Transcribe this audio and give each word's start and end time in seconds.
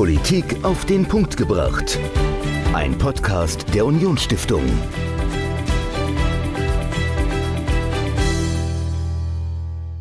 Politik 0.00 0.64
auf 0.64 0.86
den 0.86 1.06
Punkt 1.06 1.36
gebracht. 1.36 1.98
Ein 2.72 2.96
Podcast 2.96 3.66
der 3.74 3.84
Unionsstiftung. 3.84 4.64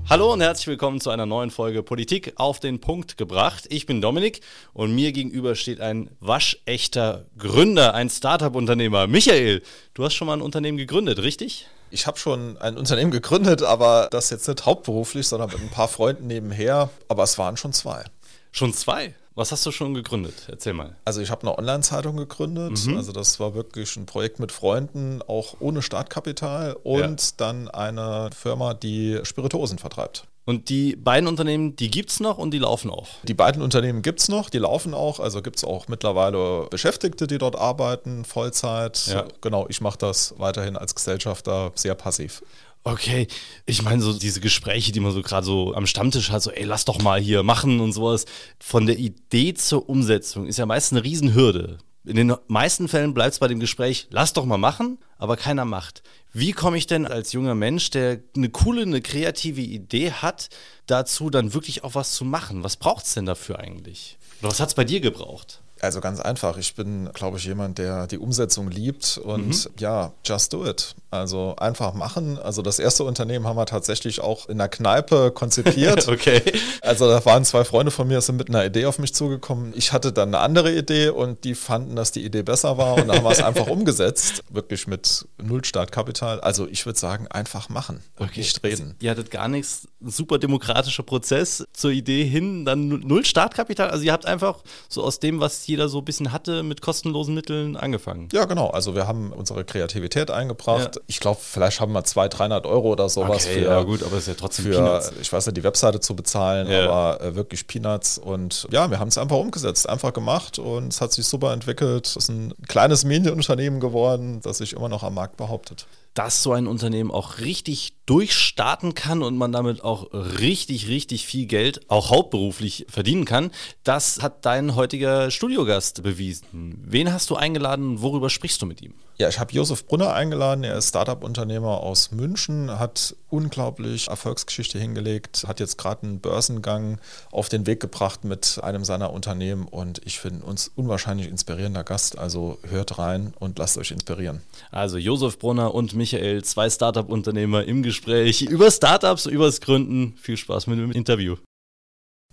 Hallo 0.09 0.31
und 0.31 0.39
herzlich 0.39 0.67
willkommen 0.67 1.01
zu 1.01 1.09
einer 1.09 1.25
neuen 1.25 1.51
Folge 1.51 1.83
Politik 1.83 2.31
auf 2.37 2.61
den 2.61 2.79
Punkt 2.79 3.17
gebracht. 3.17 3.65
Ich 3.67 3.87
bin 3.87 4.01
Dominik 4.01 4.39
und 4.71 4.95
mir 4.95 5.11
gegenüber 5.11 5.55
steht 5.55 5.81
ein 5.81 6.09
waschechter 6.21 7.25
Gründer, 7.37 7.93
ein 7.93 8.09
Startup-Unternehmer. 8.09 9.05
Michael, 9.07 9.61
du 9.95 10.05
hast 10.05 10.13
schon 10.13 10.27
mal 10.27 10.37
ein 10.37 10.41
Unternehmen 10.41 10.77
gegründet, 10.77 11.19
richtig? 11.21 11.67
Ich 11.91 12.07
habe 12.07 12.17
schon 12.17 12.57
ein 12.59 12.77
Unternehmen 12.77 13.11
gegründet, 13.11 13.63
aber 13.63 14.07
das 14.11 14.29
jetzt 14.29 14.47
nicht 14.47 14.65
hauptberuflich, 14.65 15.27
sondern 15.27 15.49
mit 15.49 15.59
ein 15.59 15.69
paar 15.69 15.89
Freunden 15.89 16.27
nebenher. 16.27 16.89
Aber 17.09 17.23
es 17.23 17.37
waren 17.37 17.57
schon 17.57 17.73
zwei. 17.73 18.05
Schon 18.53 18.73
zwei? 18.73 19.13
Was 19.39 19.53
hast 19.53 19.65
du 19.65 19.71
schon 19.71 19.93
gegründet? 19.93 20.33
Erzähl 20.49 20.73
mal. 20.73 20.97
Also 21.05 21.21
ich 21.21 21.31
habe 21.31 21.43
eine 21.43 21.57
Online-Zeitung 21.57 22.17
gegründet. 22.17 22.85
Mhm. 22.85 22.97
Also 22.97 23.13
das 23.13 23.39
war 23.39 23.55
wirklich 23.55 23.95
ein 23.95 24.05
Projekt 24.05 24.37
mit 24.41 24.51
Freunden, 24.51 25.21
auch 25.21 25.55
ohne 25.61 25.81
Startkapital 25.81 26.75
und 26.83 27.21
ja. 27.21 27.27
dann 27.37 27.69
eine 27.69 28.31
Firma, 28.37 28.73
die 28.73 29.21
Spirituosen 29.23 29.77
vertreibt. 29.77 30.25
Und 30.43 30.67
die 30.67 30.97
beiden 30.97 31.29
Unternehmen, 31.29 31.77
die 31.77 31.89
gibt 31.89 32.09
es 32.09 32.19
noch 32.19 32.37
und 32.37 32.51
die 32.51 32.57
laufen 32.57 32.89
auch? 32.89 33.07
Die 33.23 33.33
beiden 33.33 33.61
Unternehmen 33.61 34.01
gibt 34.01 34.19
es 34.19 34.27
noch, 34.27 34.49
die 34.49 34.57
laufen 34.57 34.93
auch. 34.93 35.21
Also 35.21 35.41
gibt 35.41 35.55
es 35.55 35.63
auch 35.63 35.87
mittlerweile 35.87 36.67
Beschäftigte, 36.69 37.25
die 37.25 37.37
dort 37.37 37.55
arbeiten, 37.55 38.25
Vollzeit. 38.25 39.07
Ja. 39.07 39.25
Genau, 39.39 39.67
ich 39.69 39.79
mache 39.79 39.99
das 39.99 40.33
weiterhin 40.37 40.75
als 40.75 40.95
Gesellschafter 40.95 41.71
sehr 41.75 41.95
passiv. 41.95 42.43
Okay, 42.83 43.27
ich 43.65 43.81
meine, 43.81 44.01
so 44.01 44.17
diese 44.17 44.39
Gespräche, 44.39 44.91
die 44.91 44.99
man 44.99 45.11
so 45.11 45.21
gerade 45.21 45.45
so 45.45 45.73
am 45.75 45.85
Stammtisch 45.85 46.31
hat, 46.31 46.41
so, 46.41 46.51
ey, 46.51 46.63
lass 46.63 46.85
doch 46.85 47.01
mal 47.01 47.19
hier 47.19 47.43
machen 47.43 47.81
und 47.81 47.91
sowas. 47.91 48.25
Von 48.59 48.85
der 48.85 48.97
Idee 48.97 49.53
zur 49.53 49.89
Umsetzung 49.89 50.47
ist 50.47 50.57
ja 50.57 50.65
meist 50.65 50.93
eine 50.93 51.03
Riesenhürde. 51.03 51.77
In 52.05 52.15
den 52.15 52.33
meisten 52.47 52.87
Fällen 52.87 53.13
bleibt 53.13 53.33
es 53.33 53.39
bei 53.39 53.47
dem 53.47 53.59
Gespräch, 53.59 54.07
lass 54.09 54.33
doch 54.33 54.45
mal 54.45 54.57
machen, 54.57 54.97
aber 55.17 55.35
keiner 55.35 55.65
macht. 55.65 56.01
Wie 56.31 56.53
komme 56.53 56.77
ich 56.77 56.87
denn 56.87 57.05
als 57.05 57.33
junger 57.33 57.55
Mensch, 57.55 57.89
der 57.89 58.19
eine 58.35 58.49
coole, 58.49 58.83
eine 58.83 59.01
kreative 59.01 59.61
Idee 59.61 60.11
hat, 60.11 60.49
dazu 60.85 61.29
dann 61.29 61.53
wirklich 61.53 61.83
auch 61.83 61.95
was 61.95 62.13
zu 62.13 62.23
machen? 62.23 62.63
Was 62.63 62.77
braucht 62.77 63.05
es 63.05 63.13
denn 63.13 63.25
dafür 63.25 63.59
eigentlich? 63.59 64.17
Oder 64.41 64.51
was 64.51 64.59
hat 64.59 64.69
es 64.69 64.75
bei 64.75 64.85
dir 64.85 65.01
gebraucht? 65.01 65.61
Also 65.81 66.01
ganz 66.01 66.19
einfach. 66.19 66.57
Ich 66.57 66.75
bin, 66.75 67.09
glaube 67.13 67.37
ich, 67.37 67.45
jemand, 67.45 67.77
der 67.77 68.07
die 68.07 68.17
Umsetzung 68.17 68.69
liebt 68.69 69.17
und 69.17 69.47
mhm. 69.47 69.71
ja, 69.77 70.11
just 70.25 70.53
do 70.53 70.65
it. 70.65 70.95
Also 71.11 71.55
einfach 71.57 71.93
machen. 71.93 72.37
Also 72.37 72.61
das 72.61 72.77
erste 72.77 73.03
Unternehmen 73.03 73.47
haben 73.47 73.55
wir 73.55 73.65
tatsächlich 73.65 74.21
auch 74.21 74.47
in 74.47 74.59
der 74.59 74.69
Kneipe 74.69 75.31
konzipiert. 75.31 76.07
okay. 76.07 76.41
Also 76.81 77.09
da 77.09 77.23
waren 77.25 77.45
zwei 77.45 77.63
Freunde 77.63 77.91
von 77.91 78.07
mir, 78.07 78.21
sind 78.21 78.37
mit 78.37 78.49
einer 78.49 78.65
Idee 78.65 78.85
auf 78.85 78.99
mich 78.99 79.13
zugekommen. 79.15 79.73
Ich 79.75 79.91
hatte 79.91 80.11
dann 80.11 80.29
eine 80.29 80.39
andere 80.39 80.75
Idee 80.75 81.09
und 81.09 81.43
die 81.45 81.55
fanden, 81.55 81.95
dass 81.95 82.11
die 82.11 82.23
Idee 82.23 82.43
besser 82.43 82.77
war 82.77 82.95
und 82.95 83.07
dann 83.07 83.17
haben 83.17 83.23
wir 83.23 83.31
es 83.31 83.41
einfach 83.41 83.67
umgesetzt. 83.67 84.43
Wirklich 84.49 84.85
mit 84.85 85.27
null 85.41 85.65
Startkapital. 85.65 86.41
Also 86.41 86.67
ich 86.67 86.85
würde 86.85 86.99
sagen, 86.99 87.27
einfach 87.27 87.69
machen 87.69 88.03
und 88.17 88.29
okay. 88.29 88.41
nicht 88.41 88.63
reden. 88.63 88.95
Ihr 88.99 89.11
hattet 89.11 89.31
gar 89.31 89.47
nichts, 89.47 89.87
super 90.01 90.37
demokratischer 90.37 91.03
Prozess 91.03 91.65
zur 91.73 91.91
Idee 91.91 92.25
hin, 92.25 92.65
dann 92.65 92.87
null 92.87 93.25
Startkapital. 93.25 93.89
Also 93.89 94.03
ihr 94.03 94.11
habt 94.11 94.25
einfach 94.25 94.59
so 94.89 95.03
aus 95.03 95.19
dem, 95.19 95.39
was 95.39 95.68
jeder 95.69 95.87
so 95.87 95.99
ein 95.99 96.05
bisschen 96.05 96.31
hatte, 96.31 96.63
mit 96.63 96.81
kostenlosen 96.81 97.33
Mitteln 97.33 97.77
angefangen. 97.77 98.27
Ja, 98.33 98.45
genau. 98.45 98.67
Also 98.67 98.95
wir 98.95 99.07
haben 99.07 99.31
unsere 99.31 99.63
Kreativität 99.63 100.31
eingebracht. 100.31 100.95
Ja. 100.95 101.01
Ich 101.07 101.19
glaube, 101.19 101.39
vielleicht 101.41 101.79
haben 101.79 101.93
wir 101.93 102.03
200, 102.03 102.39
300 102.39 102.65
Euro 102.65 102.91
oder 102.91 103.07
sowas 103.07 103.45
okay, 103.45 103.61
für, 103.63 103.69
ja 103.69 103.81
gut, 103.83 104.03
aber 104.03 104.13
es 104.13 104.23
ist 104.23 104.27
ja 104.27 104.33
trotzdem 104.33 104.65
für, 104.65 104.71
Peanuts. 104.71 105.13
ich 105.21 105.31
weiß 105.31 105.45
nicht, 105.45 105.57
die 105.57 105.63
Webseite 105.63 105.99
zu 105.99 106.15
bezahlen, 106.15 106.69
ja. 106.69 106.89
aber 106.89 107.21
äh, 107.23 107.35
wirklich 107.35 107.67
Peanuts. 107.67 108.17
Und 108.17 108.67
ja, 108.71 108.89
wir 108.89 108.99
haben 108.99 109.07
es 109.07 109.17
einfach 109.17 109.37
umgesetzt, 109.37 109.87
einfach 109.87 110.11
gemacht 110.13 110.59
und 110.59 110.89
es 110.89 111.01
hat 111.01 111.13
sich 111.13 111.25
super 111.25 111.53
entwickelt. 111.53 112.07
Es 112.07 112.15
ist 112.15 112.29
ein 112.29 112.53
kleines 112.67 113.05
Medienunternehmen 113.05 113.79
geworden, 113.79 114.41
das 114.41 114.57
sich 114.57 114.73
immer 114.73 114.89
noch 114.89 115.03
am 115.03 115.13
Markt 115.13 115.37
behauptet 115.37 115.85
dass 116.13 116.43
so 116.43 116.53
ein 116.53 116.67
Unternehmen 116.67 117.11
auch 117.11 117.39
richtig 117.39 117.93
durchstarten 118.05 118.93
kann 118.93 119.21
und 119.21 119.37
man 119.37 119.51
damit 119.51 119.83
auch 119.83 120.11
richtig, 120.13 120.87
richtig 120.87 121.25
viel 121.25 121.45
Geld, 121.45 121.89
auch 121.89 122.09
hauptberuflich 122.09 122.85
verdienen 122.89 123.25
kann. 123.25 123.51
Das 123.83 124.21
hat 124.21 124.45
dein 124.45 124.75
heutiger 124.75 125.31
Studiogast 125.31 126.03
bewiesen. 126.03 126.83
Wen 126.85 127.13
hast 127.13 127.29
du 127.29 127.35
eingeladen? 127.35 128.01
Worüber 128.01 128.29
sprichst 128.29 128.61
du 128.61 128.65
mit 128.65 128.81
ihm? 128.81 128.93
Ja, 129.21 129.27
ich 129.27 129.37
habe 129.37 129.51
Josef 129.51 129.85
Brunner 129.85 130.13
eingeladen. 130.13 130.63
Er 130.63 130.77
ist 130.77 130.87
Startup-Unternehmer 130.87 131.81
aus 131.81 132.11
München, 132.11 132.79
hat 132.79 133.17
unglaublich 133.29 134.07
Erfolgsgeschichte 134.07 134.79
hingelegt, 134.79 135.43
hat 135.45 135.59
jetzt 135.59 135.77
gerade 135.77 136.03
einen 136.03 136.21
Börsengang 136.21 136.99
auf 137.29 137.49
den 137.49 137.67
Weg 137.67 137.81
gebracht 137.81 138.23
mit 138.23 138.61
einem 138.63 138.85
seiner 138.85 139.11
Unternehmen 139.11 139.67
und 139.67 139.99
ich 140.05 140.21
finde 140.21 140.45
uns 140.45 140.71
unwahrscheinlich 140.73 141.27
inspirierender 141.27 141.83
Gast. 141.83 142.17
Also 142.17 142.59
hört 142.69 142.97
rein 142.97 143.33
und 143.37 143.59
lasst 143.59 143.77
euch 143.77 143.91
inspirieren. 143.91 144.39
Also 144.71 144.97
Josef 144.97 145.37
Brunner 145.37 145.75
und 145.75 145.93
Michael, 145.93 146.41
zwei 146.45 146.69
Startup-Unternehmer 146.69 147.65
im 147.65 147.83
Gespräch 147.83 148.43
über 148.43 148.71
Startups, 148.71 149.25
über 149.25 149.47
das 149.47 149.59
Gründen. 149.59 150.15
Viel 150.21 150.37
Spaß 150.37 150.67
mit 150.67 150.79
dem 150.79 150.93
Interview. 150.93 151.35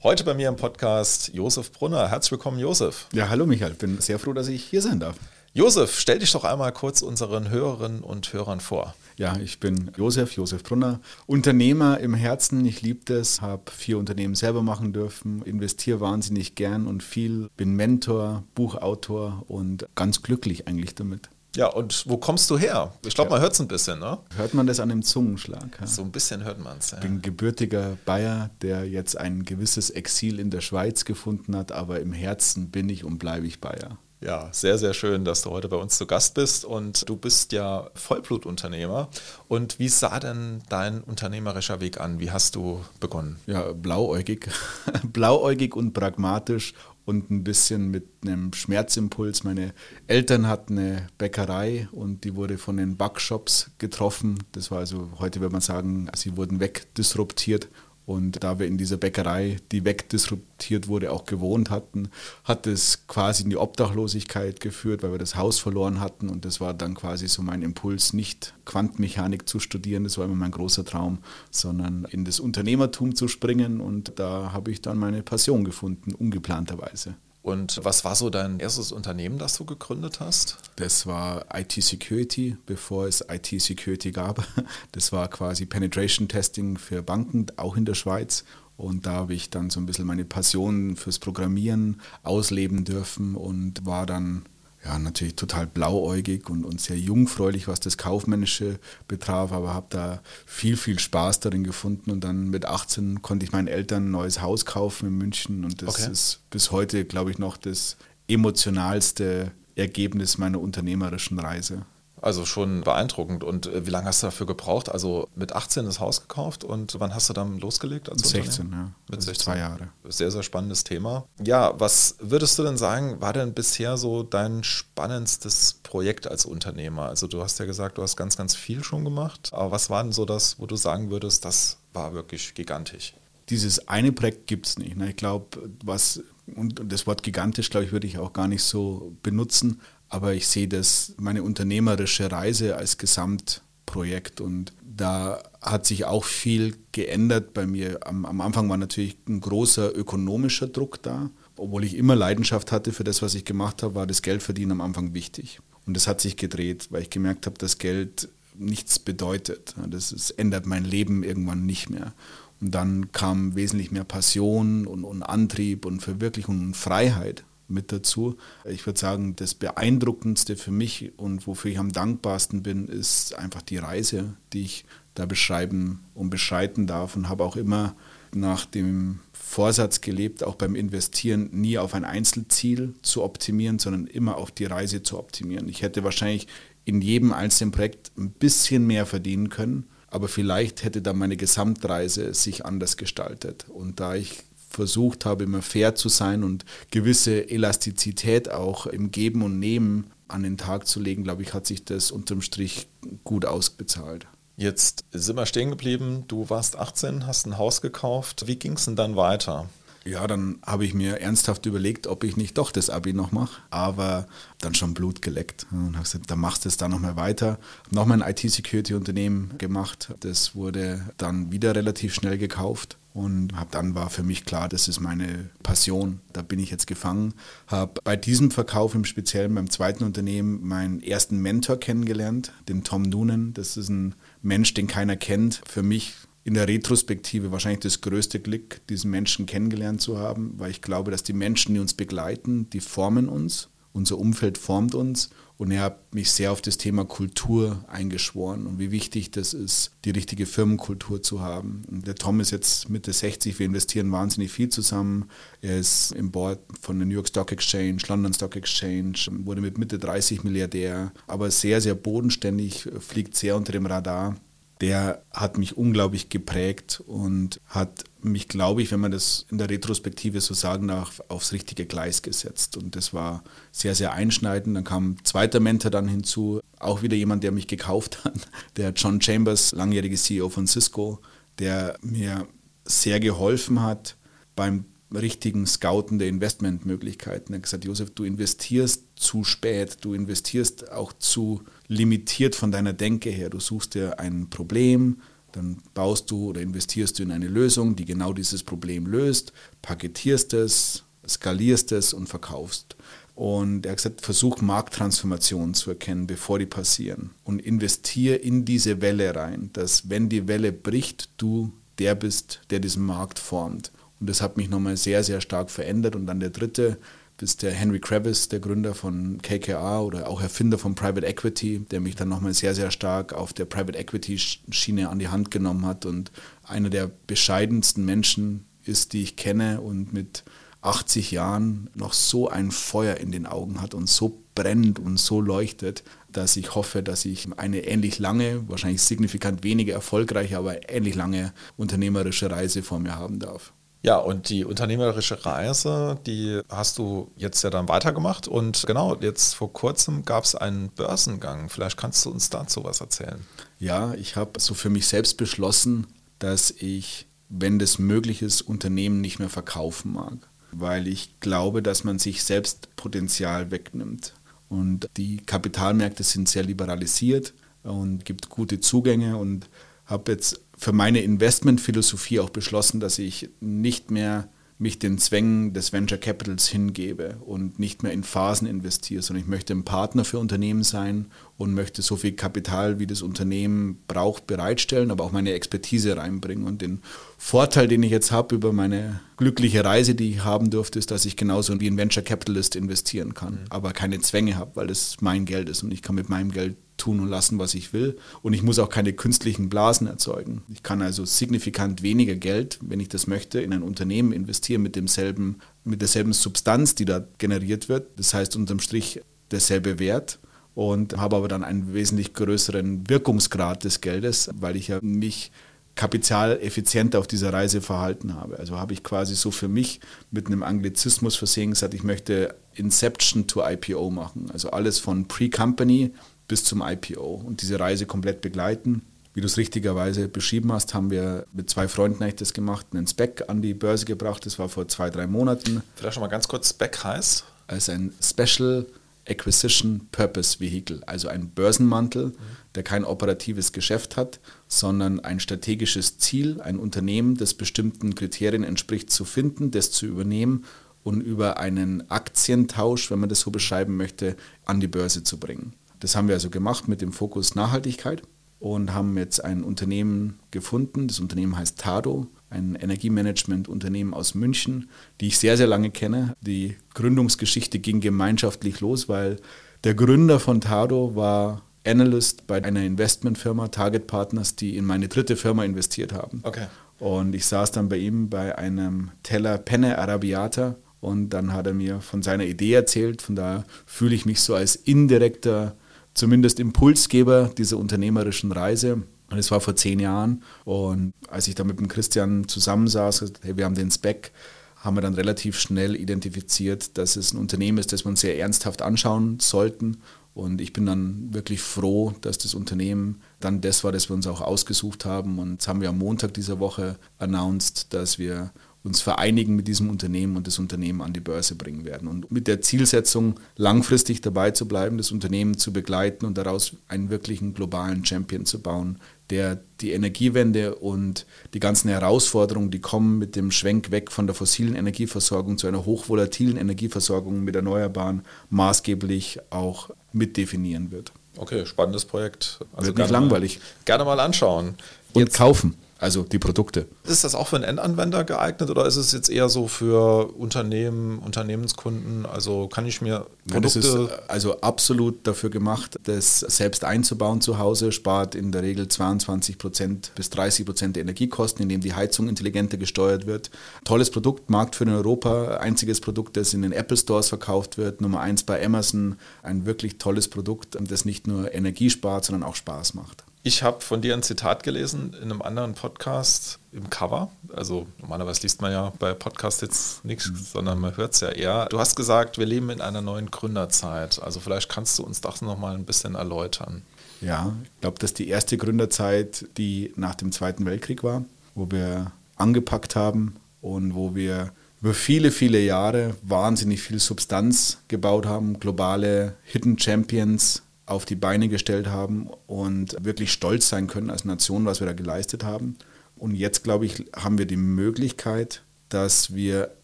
Heute 0.05 0.23
bei 0.23 0.35
mir 0.35 0.47
im 0.47 0.57
Podcast 0.57 1.35
Josef 1.35 1.73
Brunner. 1.73 2.11
Herzlich 2.11 2.31
willkommen, 2.31 2.61
Josef. 2.61 3.09
Ja, 3.13 3.29
hallo 3.29 3.45
Michael. 3.45 3.75
Bin 3.75 4.01
sehr 4.01 4.21
froh, 4.21 4.35
dass 4.35 4.47
ich 4.47 4.63
hier 4.63 4.83
sein 4.83 5.01
darf. 5.01 5.17
Josef, 5.57 5.99
stell 5.99 6.19
dich 6.19 6.33
doch 6.33 6.45
einmal 6.45 6.71
kurz 6.71 7.01
unseren 7.01 7.49
Hörerinnen 7.49 8.03
und 8.03 8.31
Hörern 8.35 8.61
vor. 8.61 8.95
Ja, 9.17 9.39
ich 9.39 9.59
bin 9.59 9.91
Josef, 9.97 10.33
Josef 10.33 10.63
Brunner, 10.63 11.01
Unternehmer 11.25 11.99
im 11.99 12.13
Herzen. 12.13 12.67
Ich 12.67 12.83
liebe 12.83 13.01
das, 13.07 13.41
habe 13.41 13.71
vier 13.73 13.97
Unternehmen 13.97 14.35
selber 14.35 14.61
machen 14.61 14.93
dürfen, 14.93 15.41
investiere 15.45 15.99
wahnsinnig 15.99 16.57
gern 16.57 16.87
und 16.87 17.03
viel, 17.03 17.49
bin 17.57 17.73
Mentor, 17.75 18.45
Buchautor 18.55 19.45
und 19.49 19.87
ganz 19.95 20.21
glücklich 20.21 20.69
eigentlich 20.69 20.95
damit. 20.95 21.31
Ja, 21.57 21.69
und 21.69 22.05
wo 22.07 22.19
kommst 22.19 22.51
du 22.51 22.59
her? 22.59 22.93
Ich 23.07 23.15
glaube, 23.15 23.31
man 23.31 23.41
hört 23.41 23.55
es 23.55 23.61
ein 23.63 23.69
bisschen, 23.69 23.99
ne? 23.99 24.19
Hört 24.37 24.53
man 24.53 24.67
das 24.67 24.79
an 24.79 24.91
dem 24.91 25.03
Zungenschlag? 25.03 25.79
Ja? 25.81 25.87
So 25.87 26.03
ein 26.03 26.13
bisschen 26.13 26.45
hört 26.45 26.63
man 26.63 26.77
es. 26.77 26.93
Ich 26.93 27.01
bin 27.01 27.23
gebürtiger 27.23 27.97
Bayer, 28.05 28.51
der 28.61 28.87
jetzt 28.87 29.17
ein 29.17 29.47
gewisses 29.47 29.89
Exil 29.89 30.39
in 30.39 30.51
der 30.51 30.61
Schweiz 30.61 31.07
gefunden 31.07 31.57
hat, 31.57 31.73
aber 31.73 32.01
im 32.01 32.13
Herzen 32.13 32.69
bin 32.69 32.91
ich 32.91 33.05
und 33.05 33.17
bleibe 33.17 33.47
ich 33.47 33.59
Bayer. 33.59 33.97
Ja, 34.21 34.49
sehr, 34.51 34.79
sehr 34.79 34.95
schön, 34.95 35.27
dass 35.27 35.43
du 35.43 35.51
heute 35.51 35.69
bei 35.69 35.77
uns 35.77 35.99
zu 35.99 36.07
Gast 36.07 36.35
bist. 36.35 36.65
Und 36.65 37.09
du 37.09 37.17
bist 37.17 37.53
ja 37.53 37.91
Vollblutunternehmer. 37.95 39.09
Und 39.47 39.79
wie 39.79 39.89
sah 39.89 40.19
denn 40.19 40.63
dein 40.69 41.03
unternehmerischer 41.03 41.81
Weg 41.81 42.01
an? 42.01 42.19
Wie 42.19 42.31
hast 42.31 42.57
du 42.57 42.83
begonnen? 42.99 43.39
Ja, 43.47 43.73
blauäugig. 43.73 44.49
blauäugig 45.03 45.77
und 45.77 45.93
pragmatisch 45.93 46.73
und 47.05 47.31
ein 47.31 47.45
bisschen 47.45 47.91
mit 47.91 48.09
einem 48.23 48.53
Schmerzimpuls. 48.53 49.45
Meine 49.45 49.75
Eltern 50.07 50.49
hatten 50.49 50.79
eine 50.79 51.07
Bäckerei 51.19 51.89
und 51.93 52.25
die 52.25 52.35
wurde 52.35 52.59
von 52.59 52.79
den 52.79 52.97
Backshops 52.97 53.71
getroffen. 53.79 54.43
Das 54.53 54.71
war 54.71 54.79
also, 54.79 55.11
heute 55.19 55.41
würde 55.41 55.53
man 55.53 55.61
sagen, 55.61 56.11
sie 56.17 56.37
wurden 56.37 56.59
wegdisruptiert 56.59 57.69
und 58.07 58.45
da 58.45 58.61
wir 58.61 58.69
in 58.69 58.79
dieser 58.79 58.97
Bäckerei, 58.97 59.57
die 59.73 59.85
wegdisruptiert 59.85 60.87
wurde, 60.87 61.11
auch 61.11 61.25
gewohnt 61.25 61.71
hatten, 61.71 62.09
hat 62.45 62.69
es 62.69 63.09
quasi 63.09 63.43
in 63.43 63.51
die 63.51 63.57
Obdachlosigkeit 63.57 64.61
geführt, 64.61 65.03
weil 65.03 65.11
wir 65.11 65.19
das 65.19 65.35
Haus 65.35 65.59
verloren 65.59 65.99
hatten. 65.99 66.29
Und 66.29 66.45
das 66.45 66.61
war 66.61 66.73
dann 66.73 66.95
quasi 66.95 67.27
so 67.27 67.43
mein 67.43 67.63
Impuls, 67.63 68.13
nicht 68.13 68.55
Quantenmechanik 68.65 69.49
zu 69.49 69.59
studieren, 69.59 70.05
das 70.05 70.19
war 70.19 70.25
immer 70.25 70.37
mein 70.37 70.53
großer 70.53 70.85
Traum, 70.85 71.19
sondern 71.51 72.07
in 72.09 72.25
das 72.25 72.39
Unternehmertum 72.39 73.17
zu 73.17 73.27
springen. 73.27 73.81
Und 73.81 74.13
da 74.21 74.53
habe 74.53 74.71
ich 74.71 74.81
dann 74.81 74.99
meine 74.99 75.25
Passion 75.25 75.65
gefunden, 75.65 76.15
ungeplanterweise. 76.15 77.17
Und 77.47 77.79
was 77.85 78.05
war 78.05 78.17
so 78.17 78.29
dein 78.29 78.59
erstes 78.59 78.91
Unternehmen, 78.91 79.39
das 79.39 79.57
du 79.57 79.65
gegründet 79.65 80.19
hast? 80.19 80.59
Das 80.75 81.07
war 81.07 81.47
IT 81.55 81.75
Security, 81.75 82.57
bevor 82.67 83.07
es 83.07 83.25
IT 83.29 83.63
Security 83.63 84.11
gab. 84.11 84.45
Das 84.91 85.13
war 85.13 85.29
quasi 85.29 85.65
Penetration 85.65 86.27
Testing 86.27 86.77
für 86.77 87.03
Banken, 87.03 87.47
auch 87.57 87.77
in 87.77 87.85
der 87.85 87.95
Schweiz. 87.95 88.45
Und 88.77 89.07
da 89.07 89.13
habe 89.13 89.35
ich 89.35 89.49
dann 89.49 89.71
so 89.71 89.79
ein 89.79 89.87
bisschen 89.87 90.07
meine 90.07 90.25
Passion 90.25 90.97
fürs 90.97 91.21
Programmieren 91.21 92.01
ausleben 92.25 92.85
dürfen 92.85 93.37
und 93.37 93.87
war 93.87 94.07
dann 94.07 94.45
ja, 94.87 94.99
natürlich 95.01 95.35
total 95.35 95.67
blauäugig 95.67 96.49
und, 96.49 96.65
und 96.65 96.81
sehr 96.81 96.99
jungfräulich, 96.99 97.67
was 97.67 97.81
das 97.81 97.99
Kaufmännische 97.99 98.79
betraf, 99.09 99.51
aber 99.51 99.75
habe 99.75 99.87
da 99.91 100.21
viel, 100.47 100.77
viel 100.77 101.01
Spaß 101.01 101.41
darin 101.41 101.65
gefunden. 101.65 102.11
Und 102.11 102.23
dann 102.23 102.51
mit 102.51 102.67
18 102.67 103.21
konnte 103.21 103.45
ich 103.45 103.53
meinen 103.53 103.67
Eltern 103.67 104.07
ein 104.07 104.11
neues 104.13 104.41
Haus 104.41 104.65
kaufen 104.65 105.09
in 105.09 105.19
München 105.19 105.65
und 105.65 105.83
das 105.83 106.01
okay. 106.01 106.13
ist 106.13 106.41
bis 106.51 106.71
heute, 106.71 107.05
glaube 107.05 107.33
ich, 107.33 107.39
noch 107.39 107.57
das 107.57 107.97
emotionalste 108.29 109.51
Ergebnis 109.75 110.39
meiner 110.39 110.61
unternehmerischen 110.61 111.39
Reise. 111.39 111.85
Also 112.27 112.45
schon 112.45 112.81
beeindruckend. 112.81 113.45
Und 113.45 113.67
äh, 113.67 113.87
wie 113.87 113.91
lange 113.91 114.09
hast 114.09 114.21
du 114.21 114.27
dafür 114.27 114.47
gebraucht? 114.47 114.91
Also 114.91 115.29
mit 115.37 115.53
18 115.53 115.85
das 115.85 116.01
Haus 116.01 116.23
gekauft 116.23 116.65
und 116.65 116.99
wann 116.99 117.15
hast 117.15 117.29
du 117.29 117.35
dann 117.35 117.61
losgelegt? 117.61 118.11
Als 118.11 118.23
mit 118.23 118.45
16, 118.45 118.73
ja. 118.73 118.91
Mit 119.09 119.23
16. 119.23 119.29
Also 119.29 119.43
zwei 119.43 119.59
Jahre. 119.59 119.89
Sehr, 120.09 120.33
sehr 120.33 120.43
spannendes 120.43 120.83
Thema. 120.83 121.29
Ja, 121.41 121.79
was 121.79 122.17
würdest 122.19 122.59
du 122.59 122.65
denn 122.65 122.77
sagen, 122.77 123.21
war 123.21 123.33
denn 123.33 123.55
bisher 123.55 123.97
so 123.97 124.25
dein 124.25 124.65
spannendstes 124.65 125.75
Projekt 125.85 126.29
als 126.29 126.47
Unternehmer? 126.47 127.03
Also 127.03 127.29
du 127.29 127.41
hast 127.45 127.61
ja 127.61 127.65
gesagt, 127.65 127.97
du 127.97 128.03
hast 128.03 128.17
ganz, 128.17 128.37
ganz 128.37 128.57
viel 128.57 128.83
schon 128.83 129.05
gemacht. 129.05 129.51
Aber 129.53 129.71
was 129.71 129.89
war 129.89 130.03
denn 130.03 130.11
so 130.11 130.25
das, 130.25 130.59
wo 130.59 130.67
du 130.67 130.75
sagen 130.75 131.11
würdest, 131.11 131.45
das 131.45 131.79
war 131.93 132.13
wirklich 132.13 132.55
gigantisch? 132.55 133.15
Dieses 133.51 133.87
eine 133.87 134.11
Projekt 134.11 134.49
gibt 134.49 134.67
es 134.67 134.79
nicht. 134.79 134.97
Ne? 134.97 135.11
Ich 135.11 135.17
glaube, 135.17 135.47
was 135.85 136.21
Und 136.57 136.81
das 136.93 137.07
Wort 137.07 137.23
gigantisch, 137.23 137.71
glaube 137.71 137.87
ich, 137.87 137.93
würde 137.93 138.09
ich 138.09 138.19
auch 138.19 138.33
gar 138.33 138.49
nicht 138.49 138.65
so 138.65 139.13
benutzen. 139.23 139.81
Aber 140.09 140.35
ich 140.35 140.47
sehe 140.47 140.69
das, 140.69 141.15
meine 141.19 141.43
unternehmerische 141.43 142.31
Reise 142.31 142.77
als 142.77 142.99
Gesamtprojekt 142.99 144.41
und 144.41 144.73
da 144.97 145.43
hat 145.61 145.87
sich 145.87 146.05
auch 146.05 146.25
viel 146.25 146.77
geändert 146.93 147.53
bei 147.53 147.67
mir. 147.67 147.99
Am, 148.07 148.25
am, 148.25 148.41
Anfang 148.41 148.69
war 148.71 148.77
natürlich 148.77 149.19
ein 149.29 149.41
großer 149.41 149.95
ökonomischer 149.95 150.69
Druck 150.69 151.03
da. 151.03 151.31
Obwohl 151.57 151.85
ich 151.85 151.97
immer 151.97 152.17
Leidenschaft 152.17 152.73
hatte 152.73 152.93
für 152.93 153.05
das, 153.05 153.21
was 153.21 153.35
ich 153.35 153.45
gemacht 153.45 153.83
habe, 153.83 153.95
war 153.95 154.07
das 154.07 154.23
Geldverdienen 154.23 154.73
am 154.73 154.81
Anfang 154.81 155.13
wichtig. 155.13 155.61
Und 155.87 155.95
das 155.95 156.07
hat 156.07 156.21
sich 156.21 156.37
gedreht, 156.37 156.89
weil 156.91 157.03
ich 157.03 157.11
gemerkt 157.11 157.47
habe, 157.47 157.59
dass 157.59 157.79
Geld 157.79 158.29
nichts 158.59 158.99
bedeutet. 158.99 159.75
Das 159.89 160.13
ist, 160.13 160.31
ändert 160.31 160.67
mein 160.67 160.85
Leben 160.85 161.23
irgendwann 161.23 161.67
nicht 161.67 161.91
mehr. 161.91 162.15
Und 162.61 162.75
dann 162.75 163.13
kam 163.13 163.55
wesentlich 163.55 163.91
mehr 163.91 164.05
Passion 164.05 164.87
und, 164.87 165.05
und 165.05 165.23
Antrieb 165.23 165.85
und 165.85 166.01
Verwirklichung 166.01 166.59
und 166.61 166.77
Freiheit 166.77 167.45
mit 167.69 167.93
dazu. 167.93 168.37
Ich 168.65 168.87
würde 168.87 168.99
sagen, 168.99 169.37
das 169.37 169.55
Beeindruckendste 169.55 170.57
für 170.57 170.71
mich 170.71 171.13
und 171.17 171.47
wofür 171.47 171.71
ich 171.71 171.79
am 171.79 171.93
dankbarsten 171.93 172.63
bin, 172.63 172.89
ist 172.89 173.35
einfach 173.35 173.63
die 173.63 173.79
Reise, 173.79 174.35
die 174.53 174.63
ich 174.63 174.85
da 175.15 175.27
beschreiben 175.27 176.01
und 176.15 176.31
beschreiten 176.31 176.87
darf 176.87 177.17
und 177.17 177.29
habe 177.29 177.45
auch 177.45 177.57
immer 177.57 177.97
nach 178.35 178.67
dem 178.67 179.21
Vorsatz 179.33 180.01
gelebt, 180.01 180.45
auch 180.45 180.57
beim 180.57 180.75
Investieren 180.75 181.49
nie 181.53 181.79
auf 181.79 181.95
ein 181.95 182.05
Einzelziel 182.05 182.95
zu 183.03 183.23
optimieren, 183.23 183.79
sondern 183.79 184.07
immer 184.07 184.37
auf 184.37 184.51
die 184.51 184.65
Reise 184.65 185.03
zu 185.03 185.19
optimieren. 185.19 185.69
Ich 185.69 185.83
hätte 185.83 186.05
wahrscheinlich 186.05 186.47
in 186.85 187.01
jedem 187.01 187.33
einzelnen 187.33 187.73
Projekt 187.73 188.13
ein 188.17 188.31
bisschen 188.31 188.87
mehr 188.87 189.07
verdienen 189.07 189.49
können, 189.49 189.87
aber 190.09 190.29
vielleicht 190.29 190.85
hätte 190.85 191.03
dann 191.03 191.19
meine 191.19 191.37
Gesamtreise 191.37 192.35
sich 192.35 192.65
anders 192.65 192.97
gestaltet. 192.97 193.67
Und 193.69 194.01
da 194.01 194.15
ich 194.15 194.43
versucht 194.69 195.25
habe, 195.25 195.45
immer 195.45 195.63
fair 195.63 195.95
zu 195.95 196.09
sein 196.09 196.45
und 196.45 196.65
gewisse 196.91 197.51
Elastizität 197.51 198.51
auch 198.51 198.87
im 198.87 199.11
Geben 199.11 199.43
und 199.43 199.59
Nehmen 199.59 200.11
an 200.29 200.43
den 200.43 200.59
Tag 200.59 200.87
zu 200.87 201.01
legen, 201.01 201.25
glaube 201.25 201.43
ich, 201.43 201.55
hat 201.55 201.67
sich 201.67 201.85
das 201.85 202.11
unterm 202.11 202.43
Strich 202.43 202.89
gut 203.25 203.45
ausbezahlt. 203.45 204.27
Jetzt 204.57 205.05
sind 205.13 205.37
wir 205.37 205.47
stehen 205.47 205.71
geblieben. 205.71 206.25
Du 206.29 206.49
warst 206.49 206.77
18, 206.77 207.27
hast 207.27 207.47
ein 207.47 207.59
Haus 207.59 207.83
gekauft. 207.83 208.47
Wie 208.47 208.57
ging 208.57 208.73
es 208.73 208.87
denn 208.87 208.97
dann 208.97 209.15
weiter? 209.15 209.69
Ja, 210.07 210.27
dann 210.27 210.61
habe 210.65 210.85
ich 210.85 210.95
mir 210.95 211.21
ernsthaft 211.21 211.67
überlegt, 211.67 212.07
ob 212.07 212.23
ich 212.23 212.37
nicht 212.37 212.57
doch 212.57 212.71
das 212.71 212.91
Abi 212.91 213.13
noch 213.13 213.33
mache, 213.33 213.61
aber 213.71 214.29
dann 214.61 214.75
schon 214.75 214.95
Blut 214.95 215.21
geleckt 215.21 215.67
und 215.73 215.95
habe 215.95 216.05
gesagt, 216.05 216.31
dann 216.31 216.39
machst 216.39 216.65
du 216.65 216.69
es 216.69 216.77
dann 216.77 216.93
nochmal 216.93 217.17
weiter. 217.17 217.59
Nochmal 217.91 218.23
ein 218.23 218.31
IT-Security-Unternehmen 218.31 219.59
gemacht. 219.59 220.15
Das 220.21 220.55
wurde 220.55 221.05
dann 221.19 221.51
wieder 221.51 221.75
relativ 221.75 222.15
schnell 222.15 222.39
gekauft 222.39 222.99
und 223.17 223.57
hab, 223.57 223.71
dann 223.71 223.95
war 223.95 224.11
für 224.11 224.23
mich 224.23 224.45
klar, 224.45 224.69
das 224.69 224.89
ist 224.89 225.01
meine 225.01 225.49
Passion. 225.63 226.21
Da 226.35 226.43
bin 226.43 226.59
ich 226.59 226.71
jetzt 226.71 226.87
gefangen. 226.87 227.33
Habe 227.67 227.99
bei 228.05 228.15
diesem 228.15 228.51
Verkauf 228.51 228.95
im 228.95 229.07
Speziellen 229.07 229.55
beim 229.55 229.71
zweiten 229.71 230.05
Unternehmen 230.05 230.63
meinen 230.63 231.03
ersten 231.03 231.39
Mentor 231.39 231.81
kennengelernt, 231.81 232.53
den 232.69 232.85
Tom 232.85 233.03
Noonan. 233.03 233.55
Das 233.55 233.79
ist 233.79 233.89
ein 233.89 234.15
Mensch, 234.43 234.75
den 234.75 234.87
keiner 234.87 235.17
kennt. 235.17 235.63
Für 235.67 235.83
mich 235.83 236.13
in 236.45 236.53
der 236.53 236.69
Retrospektive 236.69 237.53
wahrscheinlich 237.53 237.81
das 237.81 238.03
größte 238.03 238.39
Glück, 238.39 238.87
diesen 238.89 239.11
Menschen 239.11 239.47
kennengelernt 239.47 240.03
zu 240.03 240.19
haben, 240.19 240.53
weil 240.59 240.71
ich 240.71 240.83
glaube, 240.83 241.11
dass 241.11 241.23
die 241.23 241.33
Menschen, 241.33 241.73
die 241.73 241.81
uns 241.81 241.95
begleiten, 241.95 242.69
die 242.69 242.81
formen 242.81 243.31
uns, 243.31 243.71
unser 243.97 244.19
Umfeld 244.19 244.59
formt 244.59 244.95
uns 244.95 245.31
und 245.57 245.71
er 245.71 245.81
hat 245.81 246.15
mich 246.15 246.31
sehr 246.31 246.53
auf 246.53 246.61
das 246.61 246.77
Thema 246.77 247.07
Kultur 247.07 247.83
eingeschworen 247.89 248.67
und 248.67 248.79
wie 248.79 248.91
wichtig 248.91 249.31
das 249.31 249.55
ist, 249.55 249.93
die 250.05 250.11
richtige 250.11 250.45
Firmenkultur 250.45 251.23
zu 251.23 251.41
haben. 251.41 251.83
Und 251.91 252.07
der 252.07 252.15
Tom 252.15 252.41
ist 252.41 252.51
jetzt 252.51 252.91
Mitte 252.91 253.13
60, 253.13 253.59
wir 253.59 253.65
investieren 253.65 254.13
wahnsinnig 254.13 254.53
viel 254.53 254.69
zusammen. 254.69 255.31
Er 255.63 255.79
ist 255.79 256.13
im 256.13 256.31
Board 256.31 256.61
von 256.81 256.99
der 256.99 257.07
New 257.07 257.15
York 257.15 257.29
Stock 257.29 257.53
Exchange, 257.53 257.99
London 258.07 258.35
Stock 258.35 258.55
Exchange, 258.55 259.29
wurde 259.31 259.63
mit 259.63 259.79
Mitte 259.79 259.99
30 259.99 260.45
Milliardär, 260.45 261.13
aber 261.27 261.51
sehr, 261.51 261.81
sehr 261.81 261.95
bodenständig, 261.95 262.89
fliegt 263.01 263.35
sehr 263.35 263.57
unter 263.57 263.73
dem 263.73 263.87
Radar 263.87 264.37
der 264.81 265.23
hat 265.33 265.57
mich 265.57 265.77
unglaublich 265.77 266.29
geprägt 266.29 267.03
und 267.07 267.61
hat 267.67 268.05
mich, 268.21 268.49
glaube 268.49 268.83
ich, 268.83 268.93
wenn 268.93 269.01
man 269.01 269.13
das 269.13 269.47
in 269.51 269.59
der 269.59 269.71
Retrospektive 269.71 270.41
so 270.41 270.53
sagen 270.53 270.89
darf, 270.89 271.23
aufs 271.29 271.53
richtige 271.53 271.87
Gleis 271.87 272.23
gesetzt. 272.23 272.77
Und 272.77 272.97
das 272.97 273.15
war 273.15 273.43
sehr, 273.73 273.95
sehr 273.95 274.13
einschneidend. 274.13 274.77
Dann 274.77 274.85
kam 274.85 275.11
ein 275.13 275.25
zweiter 275.25 275.61
Mentor 275.61 275.91
dann 275.91 276.09
hinzu, 276.09 276.61
auch 276.79 277.03
wieder 277.03 277.17
jemand, 277.17 277.43
der 277.43 277.53
mich 277.53 277.69
gekauft 277.69 278.19
hat, 278.25 278.49
der 278.77 278.91
John 278.91 279.21
Chambers, 279.21 279.73
langjährige 279.73 280.17
CEO 280.17 280.49
von 280.51 280.67
Cisco, 280.67 281.21
der 281.59 281.97
mir 282.03 282.47
sehr 282.85 283.19
geholfen 283.21 283.83
hat 283.83 284.17
beim 284.55 284.85
richtigen 285.23 285.67
Scouten 285.67 286.19
der 286.19 286.29
Investmentmöglichkeiten. 286.29 287.55
Er 287.55 287.59
hat 287.59 287.65
gesagt, 287.65 287.85
Josef, 287.85 288.11
du 288.11 288.25
investierst 288.25 289.05
zu 289.17 289.45
spät, 289.45 289.99
du 290.01 290.15
investierst 290.15 290.93
auch 290.93 291.13
zu 291.13 291.63
limitiert 291.89 292.55
von 292.55 292.71
deiner 292.71 292.93
Denke 292.93 293.31
her. 293.31 293.51
Du 293.51 293.61
suchst 293.61 293.95
dir 293.95 294.19
ein 294.21 294.49
Problem, 294.51 295.21
dann 295.53 295.79
baust 295.95 296.31
du 296.31 296.51
oder 296.51 296.61
investierst 296.61 297.19
du 297.19 297.23
in 297.23 297.31
eine 297.31 297.49
Lösung, 297.49 297.97
die 297.97 298.05
genau 298.05 298.33
dieses 298.33 298.63
Problem 298.63 299.07
löst, 299.07 299.53
paketierst 299.83 300.53
es, 300.55 301.05
skalierst 301.27 301.93
es 301.93 302.13
und 302.13 302.29
verkaufst. 302.29 302.97
Und 303.35 303.85
er 303.85 303.93
hat 303.93 303.99
gesagt, 303.99 304.23
versuch 304.23 304.63
Markttransformationen 304.63 305.75
zu 305.75 305.91
erkennen, 305.91 306.27
bevor 306.27 306.59
die 306.59 306.67
passieren. 306.67 307.31
Und 307.45 307.61
investier 307.61 308.43
in 308.43 308.65
diese 308.65 309.03
Welle 309.03 309.35
rein, 309.35 309.71
dass 309.75 310.09
wenn 310.09 310.31
die 310.31 310.49
Welle 310.49 310.73
bricht, 310.73 311.29
du 311.37 311.73
der 311.99 312.15
bist, 312.15 312.61
der 312.71 312.81
diesen 312.81 313.05
Markt 313.05 313.39
formt. 313.39 313.93
Und 314.21 314.29
das 314.29 314.41
hat 314.41 314.57
mich 314.57 314.69
nochmal 314.69 314.97
sehr, 314.97 315.23
sehr 315.23 315.41
stark 315.41 315.71
verändert. 315.71 316.17
Und 316.17 316.27
dann 316.27 316.41
der 316.41 316.51
dritte 316.51 316.99
ist 317.43 317.63
der 317.63 317.73
Henry 317.73 318.01
Kravis, 318.01 318.49
der 318.49 318.61
Gründer 318.61 318.95
von 318.95 319.41
KKR 319.43 320.03
oder 320.03 320.29
auch 320.29 320.41
Erfinder 320.41 320.79
von 320.79 320.95
Private 320.95 321.27
Equity, 321.27 321.81
der 321.91 322.01
mich 322.01 322.17
dann 322.17 322.29
nochmal 322.29 322.55
sehr, 322.55 322.75
sehr 322.75 322.91
stark 322.91 323.35
auf 323.35 323.53
der 323.53 323.67
Private 323.67 323.99
Equity 323.99 324.39
Schiene 324.39 325.11
an 325.11 325.19
die 325.19 325.29
Hand 325.29 325.51
genommen 325.51 325.85
hat 325.85 326.07
und 326.07 326.33
einer 326.63 326.89
der 326.89 327.11
bescheidensten 327.27 328.05
Menschen 328.05 328.65
ist, 328.85 329.13
die 329.13 329.23
ich 329.23 329.37
kenne 329.37 329.81
und 329.81 330.13
mit 330.13 330.45
80 330.81 331.33
Jahren 331.33 331.91
noch 331.95 332.13
so 332.13 332.49
ein 332.49 332.71
Feuer 332.71 333.17
in 333.17 333.33
den 333.33 333.47
Augen 333.47 333.83
hat 333.83 333.93
und 333.93 334.09
so 334.09 334.43
brennt 334.55 334.99
und 334.99 335.19
so 335.19 335.41
leuchtet, 335.41 336.05
dass 336.33 336.57
ich 336.57 336.75
hoffe, 336.75 337.03
dass 337.03 337.25
ich 337.25 337.49
eine 337.59 337.87
ähnlich 337.87 338.19
lange, 338.19 338.67
wahrscheinlich 338.69 339.03
signifikant 339.03 339.65
weniger 339.65 339.95
erfolgreiche, 339.95 340.57
aber 340.57 340.89
ähnlich 340.91 341.15
lange 341.15 341.53
unternehmerische 341.77 342.51
Reise 342.51 342.83
vor 342.83 343.01
mir 343.01 343.17
haben 343.17 343.39
darf. 343.39 343.73
Ja, 344.07 344.19
und 344.19 344.51
die 344.51 344.65
unternehmerische 344.65 345.45
Reise, 345.45 346.17
die 346.27 346.61
hast 346.69 346.99
du 346.99 347.33
jetzt 347.37 347.65
ja 347.65 347.71
dann 347.71 347.89
weitergemacht. 347.89 348.47
Und 348.47 348.85
genau, 348.87 349.17
jetzt 349.17 349.55
vor 349.55 349.73
kurzem 349.73 350.25
gab 350.25 350.45
es 350.45 350.55
einen 350.55 350.91
Börsengang. 350.91 351.69
Vielleicht 351.69 351.97
kannst 351.97 352.25
du 352.25 352.31
uns 352.31 352.49
dazu 352.49 352.85
was 352.85 353.01
erzählen. 353.01 353.45
Ja, 353.81 354.15
ich 354.15 354.37
habe 354.37 354.61
so 354.61 354.75
für 354.75 354.91
mich 354.91 355.09
selbst 355.09 355.39
beschlossen, 355.39 356.07
dass 356.39 356.71
ich, 356.71 357.27
wenn 357.49 357.81
das 357.81 357.99
möglich 357.99 358.43
ist, 358.43 358.63
Unternehmen 358.63 359.21
nicht 359.21 359.41
mehr 359.41 359.51
verkaufen 359.51 360.13
mag. 360.13 360.37
Weil 360.71 361.09
ich 361.09 361.41
glaube, 361.41 361.83
dass 361.83 362.05
man 362.05 362.21
sich 362.21 362.45
selbst 362.45 362.95
Potenzial 362.95 363.73
wegnimmt. 363.73 364.35
Und 364.69 365.09
die 365.17 365.39
Kapitalmärkte 365.39 366.23
sind 366.23 366.49
sehr 366.49 366.63
liberalisiert 366.63 367.55
und 367.83 368.25
gibt 368.25 368.51
gute 368.51 368.79
Zugänge 368.79 369.37
und 369.37 369.69
habe 370.07 370.33
jetzt 370.33 370.61
für 370.77 370.93
meine 370.93 371.21
Investmentphilosophie 371.21 372.41
auch 372.41 372.51
beschlossen, 372.51 373.01
dass 373.01 373.19
ich 373.19 373.51
nicht 373.61 374.11
mehr 374.11 374.49
mich 374.79 374.99
den 374.99 375.17
Zwängen 375.17 375.73
des 375.73 375.93
Venture 375.93 376.19
Capitals 376.19 376.69
hingebe 376.69 377.39
und 377.47 377.79
nicht 377.79 378.03
mehr 378.03 378.13
in 378.13 378.23
Phasen 378.23 378.69
investiere, 378.69 379.23
sondern 379.23 379.45
ich 379.45 379.49
möchte 379.49 379.73
ein 379.73 379.85
Partner 379.85 380.25
für 380.25 380.39
Unternehmen 380.39 380.83
sein 380.83 381.27
und 381.57 381.73
möchte 381.73 382.03
so 382.03 382.17
viel 382.17 382.33
Kapital, 382.33 382.99
wie 382.99 383.07
das 383.07 383.23
Unternehmen 383.23 384.03
braucht, 384.07 384.47
bereitstellen, 384.47 385.11
aber 385.11 385.25
auch 385.25 385.33
meine 385.33 385.53
Expertise 385.53 386.19
reinbringen. 386.19 386.67
Und 386.67 386.83
den 386.83 387.01
Vorteil, 387.39 387.89
den 387.89 388.03
ich 388.03 388.11
jetzt 388.11 388.33
habe 388.33 388.55
über 388.55 388.73
meine 388.75 389.21
glückliche 389.39 389.83
Reise, 389.83 390.15
die 390.15 390.33
ich 390.33 390.45
haben 390.45 390.69
durfte, 390.69 390.99
ist, 390.99 391.11
dass 391.11 391.25
ich 391.25 391.37
genauso 391.37 391.81
wie 391.81 391.89
ein 391.89 391.97
Venture 391.97 392.23
Capitalist 392.23 392.77
investieren 392.77 393.33
kann, 393.33 393.55
mhm. 393.55 393.67
aber 393.71 393.93
keine 393.93 394.21
Zwänge 394.21 394.57
habe, 394.57 394.73
weil 394.75 394.91
es 394.91 395.17
mein 395.21 395.47
Geld 395.47 395.71
ist 395.71 395.85
und 395.85 395.93
ich 395.93 396.03
kann 396.03 396.17
mit 396.17 396.29
meinem 396.29 396.53
Geld 396.53 396.77
tun 396.97 397.21
und 397.21 397.29
lassen, 397.29 397.59
was 397.59 397.75
ich 397.75 397.93
will. 397.93 398.17
Und 398.43 398.53
ich 398.53 398.63
muss 398.63 398.79
auch 398.79 398.89
keine 398.89 399.13
künstlichen 399.13 399.69
Blasen 399.69 400.07
erzeugen. 400.07 400.63
Ich 400.73 400.83
kann 400.83 401.03
also 401.03 401.25
signifikant 401.25 402.03
weniger 402.03 402.35
Geld, 402.35 402.79
wenn 402.83 403.01
ich 403.01 403.09
das 403.09 403.27
möchte, 403.27 403.61
in 403.61 403.73
ein 403.73 403.83
Unternehmen 403.83 404.33
investieren 404.33 404.83
mit 404.83 404.97
demselben, 404.97 405.59
mit 405.85 406.01
derselben 406.01 406.33
Substanz, 406.33 406.95
die 406.95 407.05
da 407.05 407.25
generiert 407.39 407.89
wird. 407.89 408.19
Das 408.19 408.35
heißt 408.35 408.57
unterm 408.57 408.81
Strich 408.81 409.21
derselbe 409.51 409.99
Wert 409.99 410.39
und 410.75 411.17
habe 411.17 411.37
aber 411.37 411.49
dann 411.49 411.65
einen 411.65 411.95
wesentlich 411.95 412.35
größeren 412.35 413.09
Wirkungsgrad 413.09 413.85
des 413.85 414.01
Geldes, 414.01 414.51
weil 414.55 414.77
ich 414.77 414.89
ja 414.89 414.99
mich 415.01 415.51
kapitaleffizienter 415.97 417.19
auf 417.19 417.27
dieser 417.27 417.53
Reise 417.53 417.81
verhalten 417.81 418.35
habe. 418.35 418.59
Also 418.59 418.79
habe 418.79 418.93
ich 418.93 419.03
quasi 419.03 419.35
so 419.35 419.51
für 419.51 419.69
mich 419.69 420.01
mit 420.31 420.47
einem 420.47 420.63
Anglizismus 420.63 421.37
versehen 421.37 421.71
gesagt, 421.71 421.95
ich 421.95 422.03
möchte 422.03 422.55
Inception 422.75 423.47
to 423.47 423.67
IPO 423.67 424.11
machen. 424.11 424.51
Also 424.53 424.71
alles 424.71 424.99
von 424.99 425.27
Pre-Company 425.27 426.13
bis 426.49 426.65
zum 426.65 426.83
IPO 426.83 427.43
und 427.47 427.63
diese 427.63 427.81
Reise 427.81 428.07
komplett 428.07 428.41
begleiten. 428.41 429.03
wie 429.35 429.43
du 429.43 429.47
es 429.47 429.59
richtigerweise 429.59 430.29
beschrieben 430.29 430.73
hast, 430.73 430.95
haben 430.95 431.11
wir 431.11 431.47
mit 431.53 431.69
zwei 431.69 431.89
Freunden 431.89 432.23
eigentlich 432.23 432.37
das 432.37 432.55
gemacht, 432.55 432.87
einen 432.93 433.07
Spec 433.07 433.45
an 433.49 433.61
die 433.61 433.75
Börse 433.75 434.07
gebracht. 434.07 434.47
Das 434.47 434.59
war 434.59 434.71
vor 434.71 434.89
zwei, 434.89 435.11
drei 435.11 435.27
Monaten. 435.27 435.83
Vielleicht 435.95 436.15
schon 436.15 436.23
mal 436.23 436.29
ganz 436.29 436.49
kurz, 436.49 436.71
Spec 436.71 437.05
heißt? 437.05 437.45
Als 437.67 437.91
ein 437.91 438.15
Special 438.23 438.87
Acquisition 439.29 440.09
Purpose 440.13 440.61
Vehicle, 440.61 441.03
also 441.07 441.29
ein 441.29 441.51
Börsenmantel, 441.51 442.33
der 442.75 442.83
kein 442.83 443.05
operatives 443.05 443.73
Geschäft 443.73 444.17
hat, 444.17 444.41
sondern 444.69 445.21
ein 445.21 445.41
strategisches 445.41 446.19
Ziel, 446.19 446.61
ein 446.61 446.79
Unternehmen, 446.79 447.37
das 447.37 447.55
bestimmten 447.55 448.15
Kriterien 448.15 448.65
entspricht, 448.65 449.11
zu 449.11 449.25
finden, 449.25 449.71
das 449.71 449.91
zu 449.91 450.07
übernehmen 450.07 450.65
und 451.03 451.21
über 451.21 451.59
einen 451.59 452.11
Aktientausch, 452.11 453.11
wenn 453.11 453.19
man 453.19 453.29
das 453.29 453.41
so 453.41 453.51
beschreiben 453.51 453.97
möchte, 453.97 454.37
an 454.65 454.81
die 454.81 454.89
Börse 454.89 455.23
zu 455.23 455.39
bringen. 455.39 455.75
Das 456.01 456.17
haben 456.17 456.29
wir 456.29 456.35
also 456.35 456.51
gemacht 456.51 456.89
mit 456.89 457.01
dem 457.01 457.13
Fokus 457.13 457.55
Nachhaltigkeit 457.55 458.23
und 458.59 458.95
haben 458.95 459.17
jetzt 459.17 459.45
ein 459.45 459.63
Unternehmen 459.63 460.39
gefunden. 460.51 461.09
Das 461.09 461.21
Unternehmen 461.21 461.57
heißt 461.57 461.79
Tado, 461.79 462.27
ein 462.51 462.75
Energiemanagement-Unternehmen 462.75 464.15
aus 464.15 464.35
München, 464.35 464.89
die 465.21 465.29
ich 465.29 465.39
sehr, 465.39 465.57
sehr 465.57 465.67
lange 465.67 465.91
kenne. 465.91 466.35
Die 466.41 466.77
Gründungsgeschichte 466.95 467.79
ging 467.79 468.01
gemeinschaftlich 468.01 468.81
los, 468.81 469.09
weil 469.09 469.37
der 469.85 469.95
Gründer 469.95 470.41
von 470.41 470.61
Tado 470.61 471.15
war 471.15 471.63
Analyst 471.87 472.47
bei 472.47 472.63
einer 472.63 472.83
Investmentfirma, 472.83 473.69
Target 473.69 474.07
Partners, 474.07 474.57
die 474.57 474.77
in 474.77 474.85
meine 474.85 475.09
dritte 475.09 475.37
Firma 475.37 475.65
investiert 475.65 476.13
haben. 476.13 476.41
Okay. 476.43 476.67
Und 476.99 477.35
ich 477.35 477.47
saß 477.47 477.73
dann 477.73 477.89
bei 477.89 477.99
ihm 477.99 478.29
bei 478.31 478.57
einem 478.57 479.11
Teller 479.23 479.59
Penne 479.59 479.99
Arabiata 479.99 480.77
und 481.01 481.31
dann 481.31 481.53
hat 481.53 481.67
er 481.67 481.75
mir 481.75 482.01
von 482.01 482.23
seiner 482.23 482.45
Idee 482.45 482.73
erzählt. 482.73 483.23
Von 483.23 483.37
daher 483.37 483.65
fühle 483.85 484.15
ich 484.15 484.27
mich 484.27 484.41
so 484.41 484.55
als 484.55 484.77
indirekter, 484.77 485.77
zumindest 486.17 486.59
Impulsgeber 486.59 487.51
dieser 487.57 487.77
unternehmerischen 487.77 488.51
Reise. 488.51 489.03
Und 489.31 489.39
es 489.39 489.51
war 489.51 489.61
vor 489.61 489.77
zehn 489.77 490.01
Jahren. 490.01 490.43
Und 490.65 491.13
als 491.29 491.47
ich 491.47 491.55
da 491.55 491.65
mit 491.65 491.79
dem 491.79 491.89
Christian 491.89 492.49
zusammensaß, 492.49 493.33
hey, 493.43 493.57
wir 493.57 493.65
haben 493.65 493.75
den 493.75 493.91
Spec, 493.91 494.33
haben 494.77 494.97
wir 494.97 495.03
dann 495.03 495.15
relativ 495.15 495.59
schnell 495.59 495.95
identifiziert, 495.95 496.97
dass 496.97 497.17
es 497.17 497.33
ein 497.33 497.39
Unternehmen 497.39 497.79
ist, 497.79 497.93
das 497.93 498.05
wir 498.05 498.11
uns 498.11 498.21
sehr 498.21 498.39
ernsthaft 498.39 498.83
anschauen 498.83 499.39
sollten. 499.41 499.99
Und 500.33 500.61
ich 500.61 500.73
bin 500.73 500.87
dann 500.87 501.33
wirklich 501.33 501.61
froh, 501.61 502.15
dass 502.21 502.39
das 502.39 502.55
Unternehmen 502.55 503.21
dann 503.41 503.61
das 503.61 503.85
war, 503.85 503.93
das 503.93 504.09
wir 504.09 504.15
uns 504.15 504.27
auch 504.27 504.41
ausgesucht 504.41 505.05
haben. 505.05 505.39
Und 505.39 505.53
jetzt 505.53 505.69
haben 505.69 505.81
wir 505.81 505.89
am 505.89 505.99
Montag 505.99 506.35
dieser 506.35 506.61
Woche 506.61 506.97
announced, 507.19 507.93
dass 507.95 508.19
wir 508.19 508.53
uns 508.87 509.03
vereinigen 509.03 509.57
mit 509.57 509.69
diesem 509.69 509.91
Unternehmen 509.91 510.37
und 510.37 510.47
das 510.47 510.59
Unternehmen 510.59 511.03
an 511.03 511.13
die 511.13 511.21
Börse 511.21 511.57
bringen 511.57 511.85
werden. 511.85 512.09
Und 512.09 512.31
mit 512.31 512.47
der 512.47 512.61
Zielsetzung, 512.63 513.39
langfristig 513.57 514.21
dabei 514.21 514.53
zu 514.53 514.67
bleiben, 514.67 514.97
das 514.97 515.13
Unternehmen 515.13 515.59
zu 515.59 515.73
begleiten 515.73 516.25
und 516.25 516.39
daraus 516.39 516.73
einen 516.89 517.11
wirklichen 517.11 517.53
globalen 517.53 518.05
Champion 518.05 518.47
zu 518.47 518.61
bauen, 518.61 518.99
der 519.31 519.61
die 519.81 519.91
Energiewende 519.91 520.77
und 520.77 521.27
die 521.53 521.61
ganzen 521.61 521.89
Herausforderungen, 521.89 522.71
die 522.71 522.81
kommen 522.81 523.19
mit 523.19 523.35
dem 523.35 523.51
Schwenk 523.51 523.91
weg 523.91 524.13
von 524.13 524.27
der 524.27 524.35
fossilen 524.35 524.77
Energieversorgung 524.77 525.59
zu 525.59 525.67
einer 525.67 525.85
hochvolatilen 525.85 526.57
Energieversorgung 526.57 527.43
mit 527.43 527.57
Erneuerbaren, 527.57 528.23
maßgeblich 528.51 529.41
auch 529.51 529.91
mitdefinieren 530.13 530.93
wird. 530.93 531.13
Okay, 531.37 531.67
spannendes 531.67 532.05
Projekt. 532.05 532.61
Also 532.73 532.89
wird 532.89 532.99
nicht 532.99 533.11
langweilig. 533.11 533.59
Mal, 533.59 533.65
gerne 533.85 534.05
mal 534.05 534.21
anschauen. 534.21 534.77
Und 535.13 535.23
Jetzt 535.23 535.37
kaufen. 535.37 535.75
Also 535.99 536.25
die 536.25 536.39
Produkte. 536.39 536.87
Ist 537.05 537.25
das 537.25 537.35
auch 537.35 537.49
für 537.49 537.57
einen 537.57 537.65
Endanwender 537.65 538.25
geeignet 538.25 538.69
oder 538.69 538.85
ist 538.85 538.97
es 538.97 539.13
jetzt 539.13 539.31
eher 539.31 539.49
so 539.49 539.67
für 539.67 540.35
Unternehmen, 540.37 541.19
Unternehmenskunden? 541.19 542.27
Also 542.27 542.69
kann 542.69 542.85
ich 542.85 543.01
mir 543.01 543.27
Produkte... 543.49 543.81
das 543.81 543.95
ist 543.95 544.11
also 544.29 544.61
absolut 544.61 545.27
dafür 545.27 545.49
gemacht, 545.49 545.99
das 546.05 546.41
selbst 546.41 546.85
einzubauen 546.85 547.41
zu 547.41 547.59
Hause, 547.59 547.93
spart 547.93 548.35
in 548.35 548.53
der 548.53 548.63
Regel 548.63 548.89
22 548.89 549.57
Prozent 549.57 550.13
bis 550.15 550.29
30 550.31 550.67
Prozent 550.67 550.97
der 550.97 551.03
Energiekosten, 551.03 551.63
indem 551.63 551.81
die 551.81 551.95
Heizung 551.95 552.29
intelligenter 552.29 552.77
gesteuert 552.77 553.27
wird. 553.27 553.51
Tolles 553.85 554.11
Produkt, 554.11 554.51
Markt 554.51 554.77
für 554.77 554.87
Europa, 554.87 555.57
einziges 555.59 556.01
Produkt, 556.01 556.37
das 556.37 556.53
in 556.53 556.63
den 556.63 556.73
Apple 556.73 556.97
Stores 556.97 557.29
verkauft 557.29 557.79
wird, 557.79 558.01
Nummer 558.01 558.21
eins 558.21 558.43
bei 558.43 558.65
Amazon. 558.65 559.17
Ein 559.43 559.65
wirklich 559.65 559.99
tolles 559.99 560.29
Produkt, 560.29 560.77
das 560.79 561.05
nicht 561.05 561.27
nur 561.27 561.55
Energie 561.55 561.91
spart, 561.91 562.25
sondern 562.25 562.43
auch 562.43 562.55
Spaß 562.55 562.95
macht. 562.95 563.25
Ich 563.47 563.63
habe 563.63 563.81
von 563.81 564.01
dir 564.01 564.13
ein 564.13 564.25
Zitat 564.25 564.65
gelesen 564.65 565.15
in 565.23 565.31
einem 565.31 565.41
anderen 565.41 565.75
Podcast 565.75 566.59
im 566.73 566.91
Cover. 566.91 567.31
Also 567.55 567.87
normalerweise 568.01 568.43
liest 568.43 568.61
man 568.61 568.73
ja 568.73 568.93
bei 568.99 569.15
Podcasts 569.15 569.61
jetzt 569.61 570.05
nichts, 570.05 570.29
mhm. 570.29 570.37
sondern 570.37 570.81
man 570.81 570.97
hört 570.97 571.15
es 571.15 571.21
ja 571.21 571.29
eher. 571.29 571.67
Du 571.67 571.79
hast 571.79 571.95
gesagt, 571.95 572.39
wir 572.39 572.47
leben 572.47 572.71
in 572.71 572.81
einer 572.81 573.03
neuen 573.03 573.31
Gründerzeit. 573.31 574.21
Also 574.21 574.41
vielleicht 574.41 574.69
kannst 574.69 574.99
du 574.99 575.05
uns 575.05 575.21
das 575.21 575.43
nochmal 575.43 575.77
ein 575.77 575.85
bisschen 575.85 576.17
erläutern. 576.17 576.83
Ja, 577.21 577.55
ich 577.63 577.81
glaube, 577.83 578.01
dass 578.01 578.15
die 578.15 578.27
erste 578.27 578.57
Gründerzeit, 578.59 579.47
die 579.57 579.93
nach 579.95 580.17
dem 580.17 580.33
Zweiten 580.33 580.67
Weltkrieg 580.67 581.05
war, 581.05 581.25
wo 581.55 581.71
wir 581.71 582.11
angepackt 582.35 582.97
haben 582.97 583.37
und 583.61 583.95
wo 583.95 584.17
wir 584.17 584.51
über 584.81 584.93
viele, 584.93 585.31
viele 585.31 585.61
Jahre 585.61 586.17
wahnsinnig 586.23 586.83
viel 586.83 586.99
Substanz 586.99 587.79
gebaut 587.87 588.27
haben, 588.27 588.59
globale 588.59 589.37
Hidden 589.45 589.79
Champions 589.79 590.63
auf 590.87 591.05
die 591.05 591.17
Beine 591.17 591.49
gestellt 591.49 591.89
haben 591.89 592.31
und 592.47 592.97
wirklich 593.05 593.33
stolz 593.33 593.69
sein 593.69 593.89
können 593.89 594.11
als 594.11 594.25
Nation, 594.25 594.65
was 594.65 594.81
wir 594.81 594.87
da 594.87 594.93
geleistet 594.93 595.45
haben. 595.45 595.77
Und 596.17 596.35
jetzt, 596.35 596.65
glaube 596.65 596.87
ich, 596.87 597.05
haben 597.15 597.39
wir 597.39 597.47
die 597.47 597.57
Möglichkeit, 597.57 598.63
dass 598.89 599.35
wir 599.35 599.73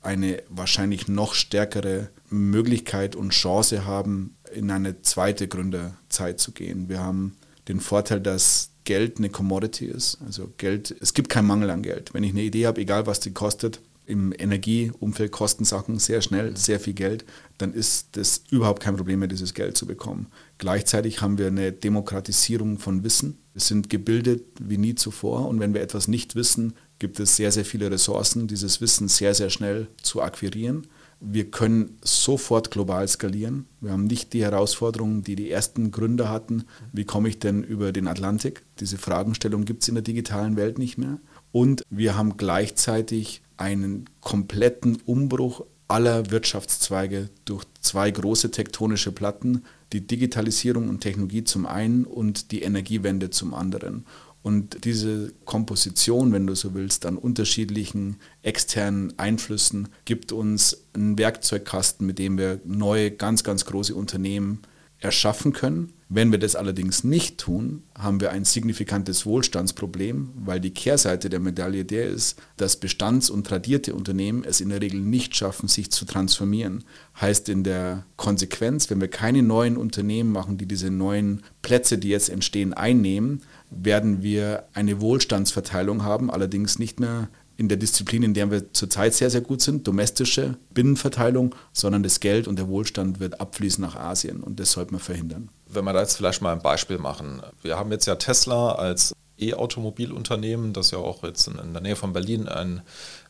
eine 0.00 0.42
wahrscheinlich 0.48 1.08
noch 1.08 1.34
stärkere 1.34 2.08
Möglichkeit 2.30 3.16
und 3.16 3.30
Chance 3.30 3.84
haben, 3.84 4.36
in 4.54 4.70
eine 4.70 5.02
zweite 5.02 5.48
Gründerzeit 5.48 6.38
zu 6.38 6.52
gehen. 6.52 6.88
Wir 6.88 7.00
haben 7.00 7.36
den 7.68 7.80
Vorteil, 7.80 8.20
dass 8.20 8.70
Geld 8.84 9.18
eine 9.18 9.28
Commodity 9.28 9.86
ist. 9.86 10.18
Also 10.24 10.52
Geld, 10.56 10.94
es 11.00 11.14
gibt 11.14 11.28
keinen 11.28 11.46
Mangel 11.46 11.70
an 11.70 11.82
Geld. 11.82 12.14
Wenn 12.14 12.24
ich 12.24 12.32
eine 12.32 12.42
Idee 12.42 12.66
habe, 12.66 12.80
egal 12.80 13.06
was 13.06 13.20
die 13.20 13.32
kostet, 13.32 13.80
im 14.06 14.32
Energieumfeld 14.36 15.30
kosten 15.30 15.64
Sachen 15.64 15.98
sehr 15.98 16.22
schnell, 16.22 16.56
sehr 16.56 16.80
viel 16.80 16.94
Geld, 16.94 17.24
dann 17.58 17.72
ist 17.72 18.16
das 18.16 18.42
überhaupt 18.50 18.82
kein 18.82 18.96
Problem 18.96 19.20
mehr, 19.20 19.28
dieses 19.28 19.54
Geld 19.54 19.76
zu 19.76 19.86
bekommen. 19.86 20.26
Gleichzeitig 20.58 21.20
haben 21.20 21.38
wir 21.38 21.46
eine 21.46 21.72
Demokratisierung 21.72 22.78
von 22.78 23.04
Wissen. 23.04 23.38
Wir 23.52 23.60
sind 23.60 23.90
gebildet 23.90 24.44
wie 24.60 24.78
nie 24.78 24.94
zuvor 24.94 25.48
und 25.48 25.60
wenn 25.60 25.74
wir 25.74 25.82
etwas 25.82 26.08
nicht 26.08 26.34
wissen, 26.34 26.74
gibt 26.98 27.20
es 27.20 27.36
sehr, 27.36 27.52
sehr 27.52 27.64
viele 27.64 27.90
Ressourcen, 27.90 28.48
dieses 28.48 28.80
Wissen 28.80 29.08
sehr, 29.08 29.34
sehr 29.34 29.50
schnell 29.50 29.88
zu 30.02 30.22
akquirieren. 30.22 30.86
Wir 31.20 31.50
können 31.52 31.98
sofort 32.02 32.72
global 32.72 33.06
skalieren. 33.06 33.66
Wir 33.80 33.92
haben 33.92 34.06
nicht 34.06 34.32
die 34.32 34.42
Herausforderungen, 34.42 35.22
die 35.22 35.36
die 35.36 35.50
ersten 35.50 35.92
Gründer 35.92 36.28
hatten. 36.28 36.64
Wie 36.92 37.04
komme 37.04 37.28
ich 37.28 37.38
denn 37.38 37.62
über 37.62 37.92
den 37.92 38.08
Atlantik? 38.08 38.64
Diese 38.80 38.98
Fragestellung 38.98 39.64
gibt 39.64 39.82
es 39.82 39.88
in 39.88 39.94
der 39.94 40.02
digitalen 40.02 40.56
Welt 40.56 40.78
nicht 40.78 40.98
mehr. 40.98 41.20
Und 41.52 41.84
wir 41.90 42.16
haben 42.16 42.36
gleichzeitig 42.36 43.42
einen 43.62 44.10
kompletten 44.20 44.98
Umbruch 45.06 45.64
aller 45.86 46.30
Wirtschaftszweige 46.30 47.30
durch 47.44 47.64
zwei 47.80 48.10
große 48.10 48.50
tektonische 48.50 49.12
Platten, 49.12 49.64
die 49.92 50.04
Digitalisierung 50.04 50.88
und 50.88 51.00
Technologie 51.00 51.44
zum 51.44 51.66
einen 51.66 52.04
und 52.04 52.50
die 52.50 52.62
Energiewende 52.62 53.30
zum 53.30 53.54
anderen. 53.54 54.04
Und 54.42 54.84
diese 54.84 55.32
Komposition, 55.44 56.32
wenn 56.32 56.48
du 56.48 56.56
so 56.56 56.74
willst, 56.74 57.06
an 57.06 57.16
unterschiedlichen 57.16 58.16
externen 58.42 59.16
Einflüssen 59.16 59.88
gibt 60.04 60.32
uns 60.32 60.84
einen 60.94 61.16
Werkzeugkasten, 61.16 62.04
mit 62.04 62.18
dem 62.18 62.38
wir 62.38 62.60
neue, 62.64 63.12
ganz, 63.12 63.44
ganz 63.44 63.64
große 63.64 63.94
Unternehmen 63.94 64.62
erschaffen 65.02 65.52
können. 65.52 65.92
Wenn 66.08 66.30
wir 66.30 66.38
das 66.38 66.56
allerdings 66.56 67.04
nicht 67.04 67.38
tun, 67.38 67.82
haben 67.98 68.20
wir 68.20 68.30
ein 68.32 68.44
signifikantes 68.44 69.24
Wohlstandsproblem, 69.24 70.30
weil 70.36 70.60
die 70.60 70.74
Kehrseite 70.74 71.30
der 71.30 71.40
Medaille 71.40 71.86
der 71.86 72.06
ist, 72.06 72.38
dass 72.58 72.76
Bestands- 72.76 73.30
und 73.30 73.46
tradierte 73.46 73.94
Unternehmen 73.94 74.44
es 74.44 74.60
in 74.60 74.68
der 74.68 74.82
Regel 74.82 75.00
nicht 75.00 75.34
schaffen, 75.34 75.68
sich 75.68 75.90
zu 75.90 76.04
transformieren. 76.04 76.84
Heißt 77.18 77.48
in 77.48 77.64
der 77.64 78.04
Konsequenz, 78.16 78.90
wenn 78.90 79.00
wir 79.00 79.08
keine 79.08 79.42
neuen 79.42 79.76
Unternehmen 79.78 80.32
machen, 80.32 80.58
die 80.58 80.66
diese 80.66 80.90
neuen 80.90 81.42
Plätze, 81.62 81.96
die 81.96 82.10
jetzt 82.10 82.28
entstehen, 82.28 82.74
einnehmen, 82.74 83.40
werden 83.70 84.22
wir 84.22 84.64
eine 84.74 85.00
Wohlstandsverteilung 85.00 86.04
haben, 86.04 86.30
allerdings 86.30 86.78
nicht 86.78 87.00
mehr 87.00 87.28
in 87.62 87.68
der 87.68 87.78
Disziplin, 87.78 88.24
in 88.24 88.34
der 88.34 88.50
wir 88.50 88.72
zurzeit 88.72 89.14
sehr, 89.14 89.30
sehr 89.30 89.40
gut 89.40 89.62
sind, 89.62 89.86
domestische 89.86 90.56
Binnenverteilung, 90.74 91.54
sondern 91.72 92.02
das 92.02 92.18
Geld 92.18 92.48
und 92.48 92.58
der 92.58 92.68
Wohlstand 92.68 93.20
wird 93.20 93.40
abfließen 93.40 93.80
nach 93.80 93.94
Asien 93.94 94.42
und 94.42 94.58
das 94.58 94.72
sollte 94.72 94.90
man 94.92 95.00
verhindern. 95.00 95.48
Wenn 95.66 95.84
wir 95.84 95.92
da 95.92 96.00
jetzt 96.00 96.16
vielleicht 96.16 96.42
mal 96.42 96.52
ein 96.52 96.60
Beispiel 96.60 96.98
machen. 96.98 97.40
Wir 97.62 97.78
haben 97.78 97.92
jetzt 97.92 98.06
ja 98.06 98.16
Tesla 98.16 98.72
als 98.72 99.14
E-Automobilunternehmen, 99.48 100.72
das 100.72 100.90
ja 100.90 100.98
auch 100.98 101.22
jetzt 101.22 101.48
in 101.48 101.72
der 101.72 101.82
Nähe 101.82 101.96
von 101.96 102.12
Berlin 102.12 102.48
ein 102.48 102.82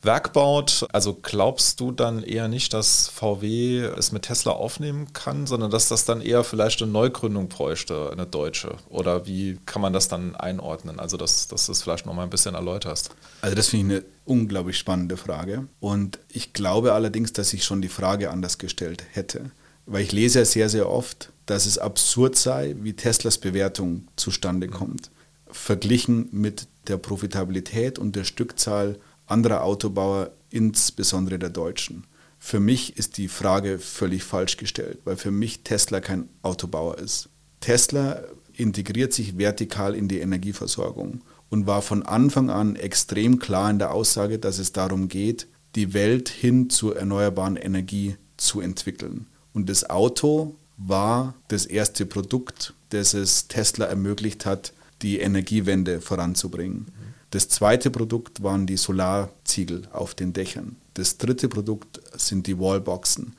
Werk 0.03 0.33
baut. 0.33 0.87
Also 0.93 1.19
glaubst 1.21 1.81
du 1.81 1.93
dann 1.93 2.23
eher 2.23 2.49
nicht, 2.49 2.75
dass 2.75 3.09
VW 3.09 3.81
es 3.81 4.13
mit 4.13 4.23
Tesla 4.23 4.53
aufnehmen 4.53 5.13
kann, 5.13 5.47
sondern 5.47 5.71
dass 5.71 5.89
das 5.89 6.05
dann 6.05 6.21
eher 6.21 6.45
vielleicht 6.45 6.83
eine 6.83 6.91
Neugründung 6.91 7.49
bräuchte, 7.49 8.11
eine 8.11 8.27
deutsche? 8.27 8.77
Oder 8.89 9.27
wie 9.27 9.59
kann 9.65 9.81
man 9.81 9.93
das 9.93 10.09
dann 10.09 10.35
einordnen? 10.35 10.99
Also, 10.99 11.17
dass, 11.17 11.49
dass 11.49 11.67
du 11.67 11.73
es 11.73 11.83
vielleicht 11.83 12.07
noch 12.07 12.15
mal 12.15 12.25
ein 12.25 12.31
bisschen 12.31 12.55
erläuterst. 12.55 13.11
Also, 13.41 13.55
das 13.55 13.69
finde 13.69 13.97
ich 13.97 14.01
eine 14.01 14.11
unglaublich 14.25 14.79
spannende 14.79 15.17
Frage. 15.17 15.69
Und 15.81 16.19
ich 16.29 16.53
glaube 16.53 16.93
allerdings, 16.93 17.33
dass 17.33 17.53
ich 17.53 17.65
schon 17.65 17.81
die 17.81 17.89
Frage 17.89 18.31
anders 18.31 18.59
gestellt 18.59 19.05
hätte. 19.13 19.51
Weil 19.87 20.03
ich 20.03 20.13
lese 20.13 20.41
ja 20.41 20.45
sehr, 20.45 20.69
sehr 20.69 20.89
oft, 20.89 21.31
dass 21.47 21.67
es 21.67 21.79
absurd 21.79 22.37
sei, 22.37 22.77
wie 22.81 22.95
Teslas 22.95 23.39
Bewertung 23.39 24.09
zustande 24.17 24.69
kommt. 24.69 25.11
Verglichen 25.53 26.29
mit 26.33 26.67
der 26.89 26.97
Profitabilität 26.97 27.99
und 27.99 28.17
der 28.17 28.25
Stückzahl 28.25 28.99
anderer 29.27 29.65
Autobauer, 29.65 30.31
insbesondere 30.51 31.39
der 31.39 31.51
Deutschen. 31.51 32.05
Für 32.39 32.61
mich 32.61 32.97
ist 32.97 33.19
die 33.19 33.29
Frage 33.29 33.79
völlig 33.79 34.25
falsch 34.25 34.57
gestellt, 34.57 34.99
weil 35.05 35.17
für 35.17 35.31
mich 35.31 35.63
Tesla 35.63 36.01
kein 36.01 36.29
Autobauer 36.43 36.99
ist. 36.99 37.29
Tesla 37.61 38.23
integriert 38.53 39.13
sich 39.13 39.39
vertikal 39.39 39.95
in 39.95 40.09
die 40.09 40.19
Energieversorgung 40.19 41.23
und 41.51 41.67
war 41.67 41.83
von 41.83 42.03
Anfang 42.03 42.51
an 42.51 42.77
extrem 42.77 43.39
klar 43.39 43.71
in 43.71 43.79
der 43.79 43.93
Aussage, 43.95 44.39
dass 44.39 44.59
es 44.59 44.73
darum 44.73 45.09
geht, 45.09 45.47
die 45.75 45.95
Welt 45.95 46.29
hin 46.29 46.69
zur 46.69 46.97
erneuerbaren 46.97 47.57
Energie 47.57 48.17
zu 48.37 48.61
entwickeln. 48.61 49.27
Und 49.53 49.69
das 49.69 49.89
Auto 49.89 50.57
war 50.77 51.35
das 51.49 51.67
erste 51.67 52.07
Produkt, 52.07 52.75
das 52.91 53.15
es 53.15 53.49
Tesla 53.49 53.87
ermöglicht 53.87 54.45
hat, 54.47 54.73
die 55.03 55.19
Energiewende 55.19 56.01
voranzubringen. 56.01 56.87
Das 57.31 57.49
zweite 57.49 57.91
Produkt 57.91 58.43
waren 58.43 58.67
die 58.67 58.77
Solarziegel 58.77 59.89
auf 59.93 60.15
den 60.15 60.33
Dächern. 60.33 60.77
Das 60.95 61.17
dritte 61.19 61.49
Produkt 61.49 62.01
sind 62.17 62.47
die 62.47 62.59
Wallboxen. 62.59 63.35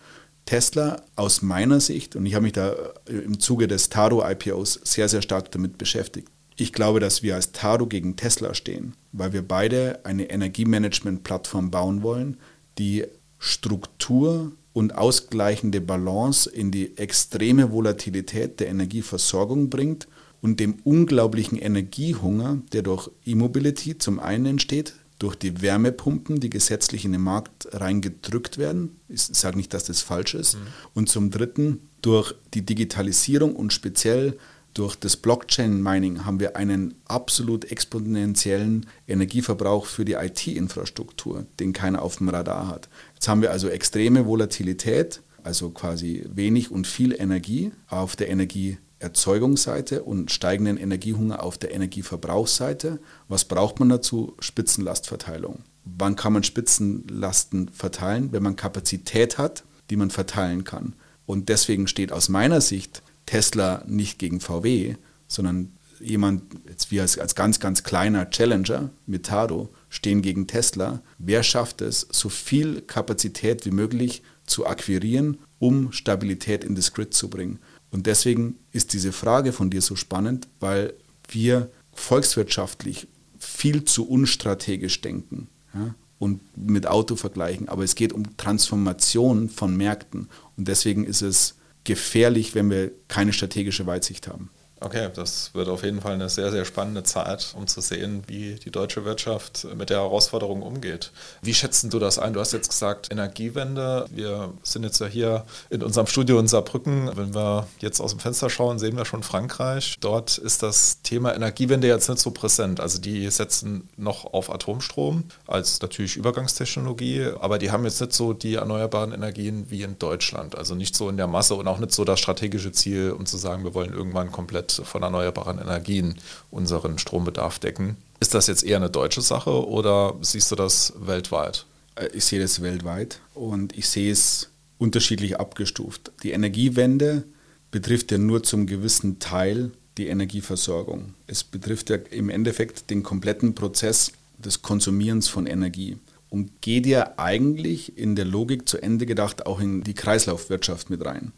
Tesla 0.45 1.01
aus 1.15 1.41
meiner 1.41 1.79
Sicht, 1.79 2.15
und 2.15 2.25
ich 2.25 2.33
habe 2.33 2.43
mich 2.43 2.53
da 2.53 2.75
im 3.07 3.39
Zuge 3.39 3.67
des 3.67 3.89
Taro-IPOs 3.89 4.81
sehr, 4.83 5.07
sehr 5.07 5.21
stark 5.21 5.51
damit 5.51 5.77
beschäftigt. 5.77 6.27
Ich 6.55 6.73
glaube, 6.73 6.99
dass 6.99 7.23
wir 7.23 7.35
als 7.35 7.51
Taro 7.51 7.87
gegen 7.87 8.15
Tesla 8.15 8.53
stehen, 8.53 8.93
weil 9.11 9.31
wir 9.31 9.47
beide 9.47 10.05
eine 10.05 10.29
Energiemanagement-Plattform 10.29 11.71
bauen 11.71 12.03
wollen, 12.03 12.37
die 12.77 13.05
Struktur 13.39 14.51
und 14.73 14.95
ausgleichende 14.95 15.81
Balance 15.81 16.49
in 16.49 16.71
die 16.71 16.97
extreme 16.97 17.71
Volatilität 17.71 18.59
der 18.59 18.69
Energieversorgung 18.69 19.69
bringt 19.69 20.07
und 20.43 20.59
dem 20.59 20.75
unglaublichen 20.83 21.57
Energiehunger, 21.57 22.61
der 22.73 22.81
durch 22.83 23.09
E-Mobility 23.25 23.97
zum 23.97 24.19
einen 24.19 24.45
entsteht, 24.45 24.93
durch 25.17 25.35
die 25.35 25.61
Wärmepumpen, 25.61 26.41
die 26.41 26.49
gesetzlich 26.49 27.05
in 27.05 27.13
den 27.13 27.21
Markt 27.21 27.69
reingedrückt 27.71 28.57
werden. 28.57 28.99
Ich 29.07 29.21
sage 29.21 29.55
nicht, 29.55 29.73
dass 29.73 29.85
das 29.85 30.01
falsch 30.01 30.33
ist. 30.33 30.55
Mhm. 30.55 30.59
Und 30.93 31.09
zum 31.09 31.31
Dritten 31.31 31.89
durch 32.01 32.35
die 32.53 32.65
Digitalisierung 32.65 33.55
und 33.55 33.71
speziell 33.71 34.37
durch 34.73 34.97
das 34.97 35.15
Blockchain-Mining 35.15 36.25
haben 36.25 36.41
wir 36.41 36.57
einen 36.57 36.95
absolut 37.05 37.71
exponentiellen 37.71 38.87
Energieverbrauch 39.07 39.85
für 39.85 40.03
die 40.03 40.13
IT-Infrastruktur, 40.13 41.45
den 41.61 41.71
keiner 41.71 42.01
auf 42.01 42.17
dem 42.17 42.27
Radar 42.27 42.67
hat. 42.67 42.89
Jetzt 43.13 43.29
haben 43.29 43.41
wir 43.41 43.51
also 43.51 43.69
extreme 43.69 44.25
Volatilität, 44.25 45.21
also 45.41 45.69
quasi 45.69 46.25
wenig 46.33 46.69
und 46.69 46.85
viel 46.85 47.15
Energie 47.17 47.71
auf 47.87 48.17
der 48.17 48.29
Energie 48.29 48.77
Erzeugungsseite 49.03 50.03
und 50.03 50.31
steigenden 50.31 50.77
Energiehunger 50.77 51.43
auf 51.43 51.57
der 51.57 51.73
Energieverbrauchsseite. 51.73 52.99
Was 53.27 53.45
braucht 53.45 53.79
man 53.79 53.89
dazu? 53.89 54.33
Spitzenlastverteilung. 54.39 55.63
Wann 55.83 56.15
kann 56.15 56.33
man 56.33 56.43
Spitzenlasten 56.43 57.69
verteilen? 57.69 58.31
Wenn 58.31 58.43
man 58.43 58.55
Kapazität 58.55 59.37
hat, 59.37 59.65
die 59.89 59.97
man 59.97 60.09
verteilen 60.09 60.63
kann. 60.63 60.95
Und 61.25 61.49
deswegen 61.49 61.87
steht 61.87 62.11
aus 62.11 62.29
meiner 62.29 62.61
Sicht 62.61 63.03
Tesla 63.25 63.83
nicht 63.85 64.19
gegen 64.19 64.39
VW, 64.39 64.95
sondern 65.27 65.73
jemand, 65.99 66.43
jetzt 66.67 66.91
wir 66.91 67.01
als, 67.01 67.17
als 67.17 67.35
ganz, 67.35 67.59
ganz 67.59 67.83
kleiner 67.83 68.29
Challenger 68.29 68.89
mit 69.05 69.25
Tado 69.25 69.69
stehen 69.89 70.21
gegen 70.21 70.47
Tesla. 70.47 71.01
Wer 71.17 71.43
schafft 71.43 71.81
es, 71.81 72.07
so 72.11 72.29
viel 72.29 72.81
Kapazität 72.81 73.65
wie 73.65 73.71
möglich 73.71 74.23
zu 74.45 74.65
akquirieren, 74.65 75.37
um 75.59 75.91
Stabilität 75.91 76.63
in 76.63 76.75
das 76.75 76.93
Grid 76.93 77.13
zu 77.13 77.29
bringen? 77.29 77.59
Und 77.93 78.07
deswegen 78.07 78.55
ist 78.71 78.93
diese 78.93 79.11
Frage 79.11 79.53
von 79.53 79.69
dir 79.69 79.81
so 79.81 79.95
spannend, 79.95 80.47
weil 80.59 80.93
wir 81.29 81.69
volkswirtschaftlich 81.93 83.07
viel 83.37 83.85
zu 83.85 84.09
unstrategisch 84.09 84.99
denken 85.01 85.47
ja, 85.75 85.93
und 86.17 86.41
mit 86.57 86.87
Auto 86.87 87.15
vergleichen. 87.15 87.69
Aber 87.69 87.83
es 87.83 87.93
geht 87.93 88.11
um 88.11 88.35
Transformation 88.35 89.47
von 89.47 89.77
Märkten. 89.77 90.27
Und 90.57 90.67
deswegen 90.67 91.05
ist 91.05 91.21
es 91.21 91.55
gefährlich, 91.83 92.55
wenn 92.55 92.71
wir 92.71 92.91
keine 93.09 93.31
strategische 93.31 93.85
Weitsicht 93.85 94.27
haben. 94.27 94.49
Okay, 94.83 95.09
das 95.15 95.51
wird 95.53 95.69
auf 95.69 95.83
jeden 95.83 96.01
Fall 96.01 96.11
eine 96.11 96.27
sehr, 96.27 96.51
sehr 96.51 96.65
spannende 96.65 97.03
Zeit, 97.03 97.53
um 97.57 97.67
zu 97.67 97.79
sehen, 97.79 98.23
wie 98.27 98.55
die 98.55 98.69
deutsche 98.69 99.05
Wirtschaft 99.05 99.65
mit 99.77 99.89
der 99.89 99.99
Herausforderung 99.99 100.61
umgeht. 100.61 101.13
Wie 101.41 101.53
schätzen 101.53 101.89
du 101.89 101.99
das 101.99 102.19
ein? 102.19 102.33
Du 102.33 102.41
hast 102.41 102.51
jetzt 102.51 102.67
gesagt, 102.67 103.09
Energiewende. 103.09 104.05
Wir 104.11 104.51
sind 104.61 104.83
jetzt 104.83 104.99
ja 104.99 105.07
hier 105.07 105.45
in 105.69 105.83
unserem 105.83 106.07
Studio 106.07 106.37
in 106.37 106.49
Saarbrücken. 106.49 107.09
Wenn 107.15 107.33
wir 107.33 107.67
jetzt 107.79 108.01
aus 108.01 108.11
dem 108.11 108.19
Fenster 108.19 108.49
schauen, 108.49 108.77
sehen 108.77 108.97
wir 108.97 109.05
schon 109.05 109.23
Frankreich. 109.23 109.95
Dort 110.01 110.37
ist 110.37 110.63
das 110.63 111.01
Thema 111.01 111.33
Energiewende 111.33 111.87
jetzt 111.87 112.09
nicht 112.09 112.19
so 112.19 112.31
präsent. 112.31 112.81
Also 112.81 112.99
die 112.99 113.29
setzen 113.29 113.87
noch 113.95 114.33
auf 114.33 114.53
Atomstrom 114.53 115.23
als 115.47 115.81
natürlich 115.81 116.17
Übergangstechnologie, 116.17 117.29
aber 117.39 117.57
die 117.57 117.71
haben 117.71 117.85
jetzt 117.85 118.01
nicht 118.01 118.11
so 118.11 118.33
die 118.33 118.55
erneuerbaren 118.55 119.13
Energien 119.13 119.65
wie 119.69 119.83
in 119.83 119.97
Deutschland. 119.97 120.57
Also 120.57 120.75
nicht 120.75 120.93
so 120.93 121.07
in 121.07 121.15
der 121.15 121.27
Masse 121.27 121.55
und 121.55 121.69
auch 121.69 121.79
nicht 121.79 121.93
so 121.93 122.03
das 122.03 122.19
strategische 122.19 122.73
Ziel, 122.73 123.11
um 123.11 123.25
zu 123.25 123.37
sagen, 123.37 123.63
wir 123.63 123.73
wollen 123.73 123.93
irgendwann 123.93 124.29
komplett 124.33 124.72
von 124.83 125.03
erneuerbaren 125.03 125.59
Energien 125.59 126.15
unseren 126.51 126.97
Strombedarf 126.97 127.59
decken. 127.59 127.97
Ist 128.19 128.33
das 128.33 128.47
jetzt 128.47 128.63
eher 128.63 128.77
eine 128.77 128.89
deutsche 128.89 129.21
Sache 129.21 129.67
oder 129.67 130.15
siehst 130.21 130.51
du 130.51 130.55
das 130.55 130.93
weltweit? 130.97 131.65
Äh, 131.95 132.07
ich 132.13 132.25
sehe 132.25 132.39
das 132.39 132.61
weltweit 132.61 133.19
und 133.33 133.77
ich 133.77 133.89
sehe 133.89 134.11
es 134.11 134.49
unterschiedlich 134.77 135.39
abgestuft. 135.39 136.11
Die 136.23 136.31
Energiewende 136.31 137.23
betrifft 137.71 138.11
ja 138.11 138.17
nur 138.17 138.43
zum 138.43 138.67
gewissen 138.67 139.19
Teil 139.19 139.71
die 139.97 140.07
Energieversorgung. 140.07 141.13
Es 141.27 141.43
betrifft 141.43 141.89
ja 141.89 141.97
im 142.11 142.29
Endeffekt 142.29 142.89
den 142.89 143.03
kompletten 143.03 143.55
Prozess 143.55 144.11
des 144.37 144.61
Konsumierens 144.61 145.27
von 145.27 145.45
Energie 145.45 145.97
und 146.29 146.61
geht 146.61 146.85
ja 146.85 147.13
eigentlich 147.17 147.97
in 147.97 148.15
der 148.15 148.25
Logik 148.25 148.67
zu 148.67 148.81
Ende 148.81 149.05
gedacht 149.05 149.45
auch 149.45 149.59
in 149.59 149.83
die 149.83 149.93
Kreislaufwirtschaft 149.93 150.89
mit 150.89 151.05
rein. 151.05 151.31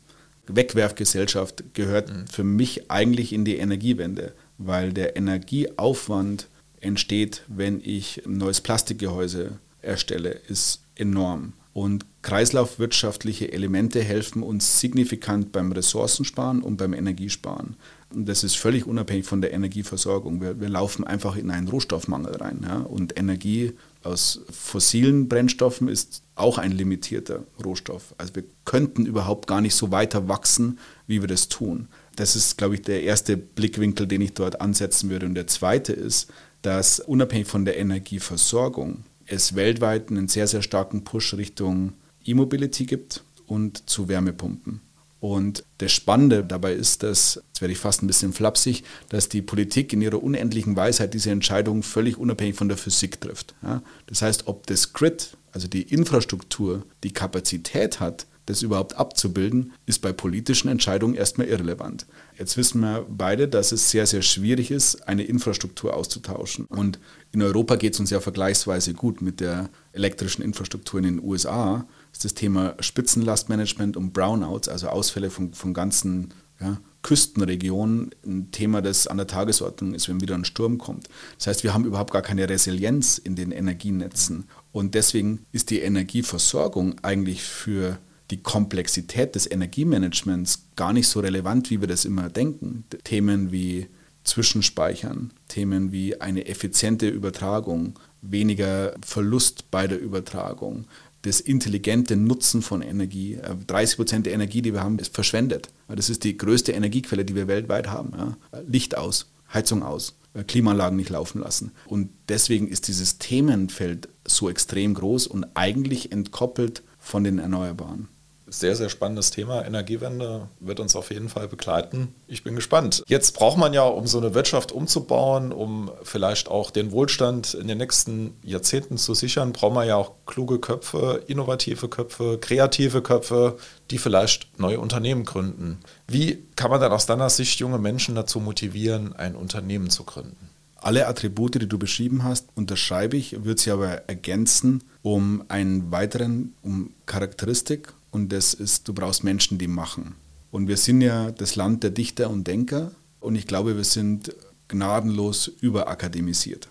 Wegwerfgesellschaft 0.47 1.73
gehört 1.73 2.09
mhm. 2.09 2.27
für 2.27 2.43
mich 2.43 2.91
eigentlich 2.91 3.33
in 3.33 3.45
die 3.45 3.57
Energiewende, 3.57 4.33
weil 4.57 4.93
der 4.93 5.15
Energieaufwand 5.15 6.47
entsteht, 6.79 7.43
wenn 7.47 7.81
ich 7.83 8.25
ein 8.25 8.37
neues 8.37 8.61
Plastikgehäuse 8.61 9.59
erstelle, 9.81 10.29
ist 10.29 10.81
enorm. 10.95 11.53
Und 11.73 12.05
kreislaufwirtschaftliche 12.21 13.51
Elemente 13.51 14.01
helfen 14.01 14.43
uns 14.43 14.79
signifikant 14.79 15.51
beim 15.51 15.73
Ressourcensparen 15.73 16.61
und 16.61 16.77
beim 16.77 16.93
Energiesparen. 16.93 17.75
Und 18.13 18.29
das 18.29 18.45
ist 18.45 18.55
völlig 18.55 18.87
unabhängig 18.87 19.25
von 19.25 19.41
der 19.41 19.51
Energieversorgung. 19.51 20.39
Wir, 20.39 20.59
wir 20.61 20.69
laufen 20.69 21.03
einfach 21.03 21.35
in 21.35 21.51
einen 21.51 21.67
Rohstoffmangel 21.67 22.37
rein. 22.37 22.61
Ja? 22.63 22.77
Und 22.77 23.19
Energie 23.19 23.73
aus 24.05 24.41
fossilen 24.51 25.27
Brennstoffen 25.27 25.87
ist 25.87 26.21
auch 26.35 26.57
ein 26.57 26.71
limitierter 26.71 27.43
Rohstoff. 27.63 28.13
Also 28.17 28.35
wir 28.35 28.43
könnten 28.65 29.05
überhaupt 29.05 29.47
gar 29.47 29.61
nicht 29.61 29.75
so 29.75 29.91
weiter 29.91 30.27
wachsen, 30.27 30.79
wie 31.07 31.21
wir 31.21 31.27
das 31.27 31.47
tun. 31.49 31.87
Das 32.15 32.35
ist, 32.35 32.57
glaube 32.57 32.75
ich, 32.75 32.81
der 32.81 33.03
erste 33.03 33.37
Blickwinkel, 33.37 34.07
den 34.07 34.21
ich 34.21 34.33
dort 34.33 34.61
ansetzen 34.61 35.09
würde. 35.09 35.25
Und 35.25 35.35
der 35.35 35.47
zweite 35.47 35.93
ist, 35.93 36.29
dass 36.61 36.99
unabhängig 36.99 37.47
von 37.47 37.65
der 37.65 37.77
Energieversorgung 37.77 39.03
es 39.25 39.55
weltweit 39.55 40.09
einen 40.09 40.27
sehr, 40.27 40.47
sehr 40.47 40.61
starken 40.61 41.03
Push 41.03 41.33
Richtung 41.35 41.93
E-Mobility 42.23 42.85
gibt 42.85 43.23
und 43.47 43.89
zu 43.89 44.07
Wärmepumpen. 44.07 44.81
Und 45.27 45.63
das 45.79 45.91
Spannende 45.91 46.43
dabei 46.43 46.73
ist, 46.73 47.01
dass, 47.01 47.41
jetzt 47.47 47.59
werde 47.59 47.71
ich 47.71 47.79
fast 47.79 48.03
ein 48.03 48.07
bisschen 48.07 48.31
flapsig, 48.31 48.83
dass 49.09 49.27
die 49.27 49.41
Politik 49.41 49.91
in 49.91 50.03
ihrer 50.03 50.21
unendlichen 50.21 50.75
Weisheit 50.75 51.15
diese 51.15 51.31
Entscheidung 51.31 51.81
völlig 51.81 52.17
unabhängig 52.17 52.55
von 52.55 52.67
der 52.67 52.77
Physik 52.77 53.19
trifft. 53.21 53.55
Ja? 53.63 53.81
Das 54.05 54.21
heißt, 54.21 54.45
ob 54.45 54.67
das 54.67 54.93
Grid, 54.93 55.35
also 55.51 55.67
die 55.67 55.81
Infrastruktur, 55.81 56.85
die 57.03 57.11
Kapazität 57.11 57.99
hat, 57.99 58.27
das 58.45 58.61
überhaupt 58.61 58.97
abzubilden, 58.97 59.73
ist 59.87 60.03
bei 60.03 60.13
politischen 60.13 60.67
Entscheidungen 60.67 61.15
erstmal 61.15 61.47
irrelevant. 61.47 62.05
Jetzt 62.37 62.55
wissen 62.55 62.81
wir 62.81 63.07
beide, 63.09 63.47
dass 63.47 63.71
es 63.71 63.89
sehr, 63.89 64.05
sehr 64.05 64.21
schwierig 64.21 64.69
ist, 64.69 65.07
eine 65.07 65.23
Infrastruktur 65.23 65.95
auszutauschen. 65.95 66.65
Und 66.65 66.99
in 67.31 67.41
Europa 67.41 67.77
geht 67.77 67.95
es 67.95 67.99
uns 67.99 68.11
ja 68.11 68.19
vergleichsweise 68.19 68.93
gut 68.93 69.23
mit 69.23 69.39
der 69.39 69.71
elektrischen 69.91 70.43
Infrastruktur 70.43 70.99
in 70.99 71.05
den 71.05 71.23
USA 71.23 71.87
ist 72.15 72.23
das 72.23 72.33
Thema 72.33 72.75
Spitzenlastmanagement 72.79 73.97
und 73.97 74.13
Brownouts, 74.13 74.69
also 74.69 74.87
Ausfälle 74.87 75.29
von, 75.29 75.53
von 75.53 75.73
ganzen 75.73 76.33
ja, 76.61 76.79
Küstenregionen, 77.01 78.11
ein 78.25 78.51
Thema, 78.51 78.81
das 78.81 79.07
an 79.07 79.17
der 79.17 79.27
Tagesordnung 79.27 79.93
ist, 79.93 80.07
wenn 80.07 80.21
wieder 80.21 80.33
ein 80.35 80.45
Sturm 80.45 80.77
kommt. 80.77 81.09
Das 81.37 81.47
heißt, 81.47 81.63
wir 81.65 81.73
haben 81.73 81.83
überhaupt 81.83 82.13
gar 82.13 82.21
keine 82.21 82.47
Resilienz 82.47 83.17
in 83.17 83.35
den 83.35 83.51
Energienetzen. 83.51 84.45
Und 84.71 84.95
deswegen 84.95 85.45
ist 85.51 85.71
die 85.71 85.81
Energieversorgung 85.81 86.95
eigentlich 87.01 87.43
für 87.43 87.99
die 88.31 88.41
Komplexität 88.41 89.35
des 89.35 89.51
Energiemanagements 89.51 90.69
gar 90.77 90.93
nicht 90.93 91.09
so 91.09 91.19
relevant, 91.19 91.69
wie 91.69 91.81
wir 91.81 91.89
das 91.89 92.05
immer 92.05 92.29
denken. 92.29 92.85
Themen 93.03 93.51
wie 93.51 93.87
Zwischenspeichern, 94.23 95.31
Themen 95.49 95.91
wie 95.91 96.21
eine 96.21 96.47
effiziente 96.47 97.09
Übertragung, 97.09 97.99
weniger 98.31 98.95
Verlust 99.03 99.69
bei 99.71 99.87
der 99.87 100.01
Übertragung, 100.01 100.85
das 101.25 101.39
intelligente 101.39 102.15
Nutzen 102.15 102.61
von 102.61 102.81
Energie. 102.81 103.39
30 103.67 103.93
äh, 103.93 103.97
Prozent 103.97 104.25
der 104.25 104.33
Energie, 104.33 104.61
die 104.61 104.73
wir 104.73 104.83
haben, 104.83 104.99
ist 104.99 105.13
verschwendet. 105.13 105.69
Das 105.87 106.09
ist 106.09 106.23
die 106.23 106.37
größte 106.37 106.71
Energiequelle, 106.71 107.25
die 107.25 107.35
wir 107.35 107.47
weltweit 107.47 107.87
haben. 107.87 108.35
Licht 108.67 108.95
aus, 108.97 109.31
Heizung 109.53 109.83
aus. 109.83 110.17
äh, 110.33 110.43
Klimaanlagen 110.43 110.97
nicht 110.97 111.09
laufen 111.09 111.41
lassen. 111.41 111.71
Und 111.87 112.09
deswegen 112.29 112.67
ist 112.67 112.87
dieses 112.87 113.17
Themenfeld 113.17 114.07
so 114.27 114.49
extrem 114.49 114.93
groß 114.93 115.27
und 115.27 115.45
eigentlich 115.55 116.11
entkoppelt 116.11 116.83
von 116.99 117.23
den 117.23 117.39
Erneuerbaren 117.39 118.07
sehr, 118.47 118.75
sehr 118.75 118.89
spannendes 118.89 119.31
Thema. 119.31 119.65
Energiewende 119.65 120.49
wird 120.59 120.79
uns 120.79 120.95
auf 120.95 121.11
jeden 121.11 121.29
Fall 121.29 121.47
begleiten. 121.47 122.13
Ich 122.27 122.43
bin 122.43 122.55
gespannt. 122.55 123.03
Jetzt 123.07 123.31
braucht 123.31 123.57
man 123.57 123.73
ja, 123.73 123.83
um 123.83 124.07
so 124.07 124.19
eine 124.19 124.33
Wirtschaft 124.33 124.71
umzubauen, 124.71 125.51
um 125.51 125.91
vielleicht 126.03 126.47
auch 126.47 126.71
den 126.71 126.91
Wohlstand 126.91 127.53
in 127.53 127.67
den 127.67 127.77
nächsten 127.77 128.35
Jahrzehnten 128.43 128.97
zu 128.97 129.13
sichern, 129.13 129.53
braucht 129.53 129.73
man 129.73 129.87
ja 129.87 129.95
auch 129.95 130.11
kluge 130.25 130.59
Köpfe, 130.59 131.23
innovative 131.27 131.89
Köpfe, 131.89 132.37
kreative 132.39 133.01
Köpfe, 133.01 133.57
die 133.91 133.97
vielleicht 133.97 134.59
neue 134.59 134.79
Unternehmen 134.79 135.25
gründen. 135.25 135.79
Wie 136.07 136.43
kann 136.55 136.71
man 136.71 136.81
dann 136.81 136.91
aus 136.91 137.05
deiner 137.05 137.29
Sicht 137.29 137.59
junge 137.59 137.79
Menschen 137.79 138.15
dazu 138.15 138.39
motivieren, 138.39 139.13
ein 139.13 139.35
Unternehmen 139.35 139.89
zu 139.89 140.03
gründen? 140.03 140.49
Alle 140.77 141.07
Attribute, 141.07 141.55
die 141.55 141.67
du 141.67 141.79
beschrieben 141.79 142.23
hast, 142.23 142.49
unterschreibe 142.53 143.17
ich, 143.17 143.43
würde 143.43 143.59
sie 143.59 143.71
aber 143.71 144.07
ergänzen 144.07 144.83
um 145.01 145.43
einen 145.47 145.91
weiteren, 145.91 146.53
um 146.61 146.91
Charakteristik 147.05 147.93
und 148.15 148.31
das 148.31 148.53
ist, 148.53 148.87
du 148.87 148.93
brauchst 148.93 149.25
Menschen, 149.25 149.57
die 149.57 149.67
machen. 149.67 150.15
Und 150.49 150.69
wir 150.69 150.77
sind 150.77 151.01
ja 151.01 151.31
das 151.31 151.57
Land 151.57 151.83
der 151.83 151.89
Dichter 151.89 152.29
und 152.29 152.47
Denker 152.47 152.91
und 153.19 153.35
ich 153.35 153.45
glaube, 153.45 153.75
wir 153.75 153.83
sind 153.83 154.33
gnadenlos 154.69 155.51
überakademisiert. 155.59 156.69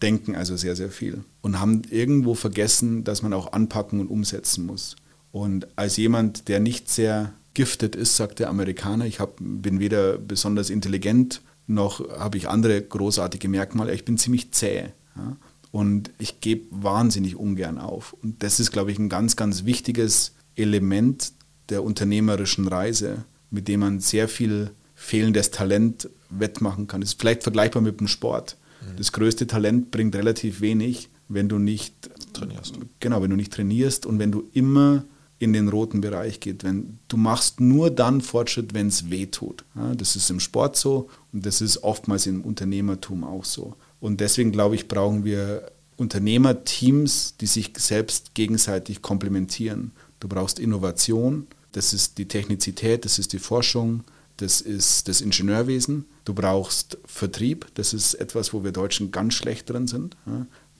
Denken 0.00 0.34
also 0.34 0.56
sehr, 0.56 0.74
sehr 0.74 0.90
viel 0.90 1.22
und 1.42 1.60
haben 1.60 1.82
irgendwo 1.90 2.34
vergessen, 2.34 3.04
dass 3.04 3.20
man 3.20 3.34
auch 3.34 3.52
anpacken 3.52 4.00
und 4.00 4.08
umsetzen 4.08 4.64
muss. 4.64 4.96
Und 5.32 5.68
als 5.76 5.98
jemand, 5.98 6.48
der 6.48 6.60
nicht 6.60 6.88
sehr 6.88 7.34
giftet 7.52 7.94
ist, 7.94 8.16
sagt 8.16 8.38
der 8.38 8.48
Amerikaner, 8.48 9.04
ich 9.04 9.20
hab, 9.20 9.36
bin 9.38 9.78
weder 9.78 10.16
besonders 10.16 10.70
intelligent 10.70 11.42
noch 11.66 12.08
habe 12.18 12.38
ich 12.38 12.48
andere 12.48 12.80
großartige 12.80 13.48
Merkmale, 13.48 13.92
ich 13.92 14.06
bin 14.06 14.16
ziemlich 14.16 14.52
zäh. 14.52 14.92
Ja? 15.14 15.36
Und 15.72 16.10
ich 16.18 16.40
gebe 16.40 16.64
wahnsinnig 16.70 17.36
ungern 17.36 17.76
auf. 17.76 18.14
Und 18.22 18.42
das 18.42 18.60
ist, 18.60 18.70
glaube 18.70 18.92
ich, 18.92 18.98
ein 18.98 19.10
ganz, 19.10 19.36
ganz 19.36 19.66
wichtiges 19.66 20.35
Element 20.56 21.32
der 21.68 21.84
unternehmerischen 21.84 22.68
Reise, 22.68 23.24
mit 23.50 23.68
dem 23.68 23.80
man 23.80 24.00
sehr 24.00 24.28
viel 24.28 24.70
fehlendes 24.94 25.50
Talent 25.50 26.08
wettmachen 26.30 26.86
kann. 26.86 27.00
Das 27.00 27.10
ist 27.10 27.20
vielleicht 27.20 27.42
vergleichbar 27.42 27.82
mit 27.82 28.00
dem 28.00 28.08
Sport. 28.08 28.56
Mhm. 28.80 28.96
Das 28.96 29.12
größte 29.12 29.46
Talent 29.46 29.90
bringt 29.90 30.14
relativ 30.16 30.60
wenig, 30.60 31.08
wenn 31.28 31.48
du 31.48 31.58
nicht 31.58 32.10
trainierst. 32.32 32.74
Genau, 33.00 33.22
wenn 33.22 33.30
du 33.30 33.36
nicht 33.36 33.52
trainierst 33.52 34.06
und 34.06 34.18
wenn 34.18 34.32
du 34.32 34.48
immer 34.52 35.04
in 35.38 35.52
den 35.52 35.68
roten 35.68 36.00
Bereich 36.00 36.40
geht. 36.40 36.64
Wenn, 36.64 36.98
du 37.08 37.16
machst 37.16 37.60
nur 37.60 37.90
dann 37.90 38.20
Fortschritt, 38.20 38.72
wenn 38.72 38.88
es 38.88 39.10
weh 39.10 39.26
tut. 39.26 39.64
Ja, 39.74 39.94
das 39.94 40.16
ist 40.16 40.30
im 40.30 40.40
Sport 40.40 40.76
so 40.76 41.10
und 41.32 41.44
das 41.44 41.60
ist 41.60 41.82
oftmals 41.82 42.26
im 42.26 42.40
Unternehmertum 42.42 43.22
auch 43.22 43.44
so. 43.44 43.76
Und 44.00 44.20
deswegen 44.20 44.52
glaube 44.52 44.76
ich, 44.76 44.88
brauchen 44.88 45.24
wir 45.24 45.70
Unternehmerteams, 45.96 47.36
die 47.38 47.46
sich 47.46 47.72
selbst 47.76 48.34
gegenseitig 48.34 49.02
komplementieren. 49.02 49.92
Du 50.20 50.28
brauchst 50.28 50.58
Innovation, 50.58 51.46
das 51.72 51.92
ist 51.92 52.18
die 52.18 52.26
Technizität, 52.26 53.04
das 53.04 53.18
ist 53.18 53.32
die 53.32 53.38
Forschung, 53.38 54.04
das 54.38 54.60
ist 54.60 55.08
das 55.08 55.20
Ingenieurwesen. 55.20 56.06
Du 56.24 56.34
brauchst 56.34 56.98
Vertrieb, 57.06 57.66
das 57.74 57.92
ist 57.94 58.14
etwas, 58.14 58.52
wo 58.52 58.64
wir 58.64 58.72
Deutschen 58.72 59.10
ganz 59.10 59.34
schlecht 59.34 59.70
drin 59.70 59.86
sind. 59.86 60.16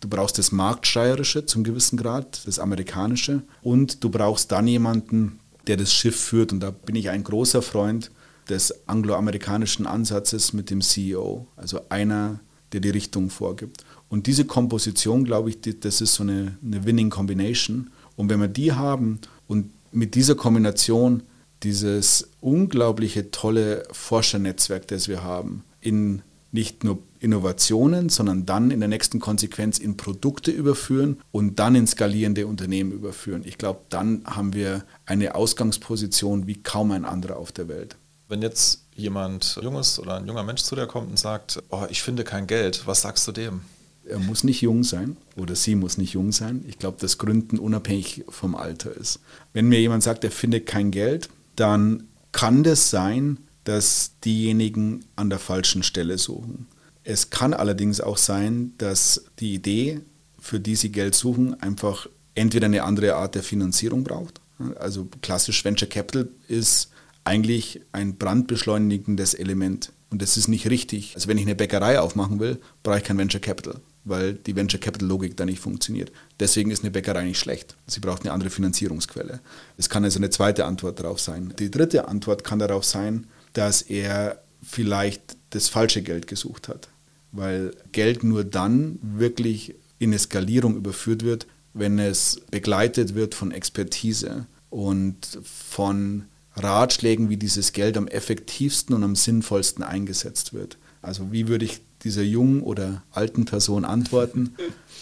Du 0.01 0.09
brauchst 0.09 0.38
das 0.38 0.53
Marktschreierische 0.53 1.46
zum 1.46 1.64
gewissen 1.64 1.96
Grad, 1.96 2.46
das 2.46 2.59
Amerikanische. 2.59 3.42
Und 3.62 4.05
du 4.05 4.11
brauchst 4.11 4.53
dann 4.53 4.68
jemanden, 4.68 5.40
der 5.66 5.77
das 5.77 5.92
Schiff 5.92 6.18
führt. 6.18 6.53
Und 6.53 6.61
da 6.61 6.70
bin 6.70 6.96
ich 6.96 7.11
ein 7.11 7.25
großer 7.25 7.62
Freund 7.62 8.11
des 8.49 8.88
angloamerikanischen 8.88 9.87
Ansatzes 9.87 10.53
mit 10.53 10.70
dem 10.70 10.81
CEO. 10.83 11.46
Also 11.57 11.81
einer, 11.88 12.40
der 12.72 12.81
die 12.81 12.90
Richtung 12.90 13.31
vorgibt. 13.31 13.85
Und 14.09 14.27
diese 14.27 14.44
Komposition, 14.44 15.25
glaube 15.25 15.51
ich, 15.51 15.61
das 15.81 16.01
ist 16.01 16.14
so 16.14 16.22
eine, 16.22 16.57
eine 16.64 16.85
Winning 16.85 17.11
Combination. 17.11 17.90
Und 18.16 18.31
wenn 18.31 18.40
wir 18.40 18.48
die 18.48 18.72
haben 18.72 19.20
und 19.46 19.70
mit 19.92 20.14
dieser 20.14 20.35
Kombination 20.35 21.22
dieses 21.62 22.31
unglaubliche 22.40 23.31
tolle 23.31 23.85
Forschernetzwerk, 23.90 24.88
das 24.88 25.09
wir 25.09 25.22
haben, 25.22 25.64
in 25.81 26.22
nicht 26.52 26.85
nur 26.85 26.98
Innovationen, 27.20 28.09
sondern 28.09 28.46
dann 28.46 28.70
in 28.70 28.81
der 28.81 28.88
nächsten 28.88 29.20
Konsequenz 29.20 29.79
in 29.79 29.96
Produkte 29.96 30.50
überführen 30.50 31.18
und 31.33 31.59
dann 31.59 31.74
in 31.74 31.87
skalierende 31.87 32.46
Unternehmen 32.46 32.92
überführen. 32.92 33.42
Ich 33.44 33.59
glaube, 33.59 33.81
dann 33.90 34.22
haben 34.24 34.55
wir 34.55 34.85
eine 35.05 35.35
Ausgangsposition 35.35 36.46
wie 36.46 36.62
kaum 36.62 36.92
ein 36.92 37.05
anderer 37.05 37.37
auf 37.37 37.52
der 37.52 37.68
Welt. 37.68 37.96
Wenn 38.29 38.42
jetzt 38.42 38.85
jemand 38.94 39.59
junges 39.62 39.98
oder 39.98 40.16
ein 40.16 40.26
junger 40.26 40.42
Mensch 40.42 40.62
zu 40.62 40.74
dir 40.74 40.87
kommt 40.87 41.11
und 41.11 41.18
sagt, 41.18 41.62
oh, 41.70 41.85
ich 41.90 42.02
finde 42.02 42.24
kein 42.24 42.46
Geld, 42.46 42.87
was 42.87 43.02
sagst 43.02 43.26
du 43.29 43.33
dem? 43.33 43.61
Er 44.09 44.19
muss 44.19 44.45
nicht 44.45 44.61
jung 44.61 44.85
sein 44.85 45.16
oder 45.37 45.55
sie 45.57 45.75
muss 45.75 45.99
nicht 45.99 46.12
jung 46.12 46.33
sein. 46.33 46.64
Ich 46.69 46.79
glaube, 46.79 46.99
dass 47.01 47.19
Gründen 47.19 47.59
unabhängig 47.59 48.25
vom 48.29 48.55
Alter 48.55 48.97
ist. 48.97 49.21
Wenn 49.53 49.69
mir 49.69 49.81
jemand 49.81 50.03
sagt, 50.03 50.25
er 50.25 50.31
findet 50.31 50.66
kein 50.66 50.90
Geld, 50.90 51.29
dann 51.57 52.05
kann 52.33 52.62
das 52.62 52.90
sein, 52.90 53.38
dass 53.64 54.12
diejenigen 54.25 55.05
an 55.16 55.31
der 55.31 55.38
falschen 55.38 55.83
Stelle 55.83 56.19
suchen. 56.19 56.66
Es 57.03 57.31
kann 57.31 57.55
allerdings 57.55 58.01
auch 58.01 58.16
sein, 58.16 58.73
dass 58.79 59.25
die 59.38 59.55
Idee, 59.55 60.01
für 60.38 60.61
die 60.61 60.77
sie 60.77 60.90
Geld 60.90 61.14
suchen, 61.14 61.61
einfach 61.61 62.09
entweder 62.35 62.66
eine 62.66 62.83
andere 62.83 63.16
Art 63.16 63.35
der 63.35 63.42
Finanzierung 63.42 64.05
braucht. 64.05 64.40
Also 64.79 65.09
klassisch 65.23 65.64
Venture 65.64 65.88
Capital 65.88 66.29
ist 66.49 66.90
eigentlich 67.25 67.81
ein 67.92 68.16
brandbeschleunigendes 68.16 69.35
Element. 69.35 69.92
Und 70.11 70.23
das 70.23 70.37
ist 70.37 70.49
nicht 70.49 70.71
richtig. 70.71 71.12
Also 71.14 71.29
wenn 71.29 71.38
ich 71.38 71.45
eine 71.45 71.57
Bäckerei 71.57 71.99
aufmachen 72.01 72.38
will, 72.38 72.61
brauche 72.83 72.99
ich 72.99 73.05
kein 73.05 73.19
Venture 73.19 73.40
Capital 73.40 73.81
weil 74.07 74.35
die 74.35 74.57
Venture 74.57 74.81
Capital 74.81 75.09
Logik 75.09 75.37
da 75.37 75.45
nicht 75.45 75.59
funktioniert. 75.59 76.12
Deswegen 76.40 76.71
ist 76.71 76.83
eine 76.83 76.92
Bäckerei 76.92 77.25
nicht 77.25 77.38
schlecht. 77.38 77.77
Sie 77.87 78.01
braucht 78.01 78.23
eine 78.23 78.33
andere 78.33 78.51
Finanzierungsquelle. 78.51 79.40
Es 79.77 79.88
kann 79.88 80.05
also 80.05 80.19
eine 80.19 80.31
zweite 80.31 80.64
Antwort 80.64 81.01
darauf 81.01 81.21
sein. 81.21 81.53
Die 81.59 81.71
dritte 81.71 82.09
Antwort 82.09 82.45
kann 82.45 82.61
darauf 82.61 82.85
sein, 82.85 83.27
dass 83.53 83.83
er 83.83 84.40
vielleicht 84.62 85.37
das 85.51 85.69
falsche 85.69 86.03
Geld 86.03 86.29
gesucht 86.29 86.69
hat, 86.69 86.88
weil 87.33 87.75
Geld 87.92 88.23
nur 88.23 88.45
dann 88.45 88.99
wirklich 89.03 89.75
in 89.99 90.11
eine 90.11 90.19
Skalierung 90.19 90.77
überführt 90.77 91.25
wird, 91.25 91.47
wenn 91.75 91.99
es 91.99 92.40
begleitet 92.51 93.14
wird 93.14 93.35
von 93.35 93.51
Expertise 93.51 94.47
und 94.71 95.38
von 95.42 96.27
Ratschlägen, 96.55 97.29
wie 97.29 97.37
dieses 97.37 97.73
Geld 97.73 97.97
am 97.97 98.09
effektivsten 98.09 98.95
und 98.95 99.03
am 99.03 99.16
sinnvollsten 99.16 99.85
eingesetzt 99.85 100.55
wird. 100.55 100.79
Also 101.03 101.33
wie 101.33 101.49
würde 101.49 101.64
ich 101.64 101.81
dieser 102.07 102.23
jungen 102.23 102.62
oder 102.62 103.03
alten 103.11 103.47
Person 103.47 103.85
antworten, 103.85 104.55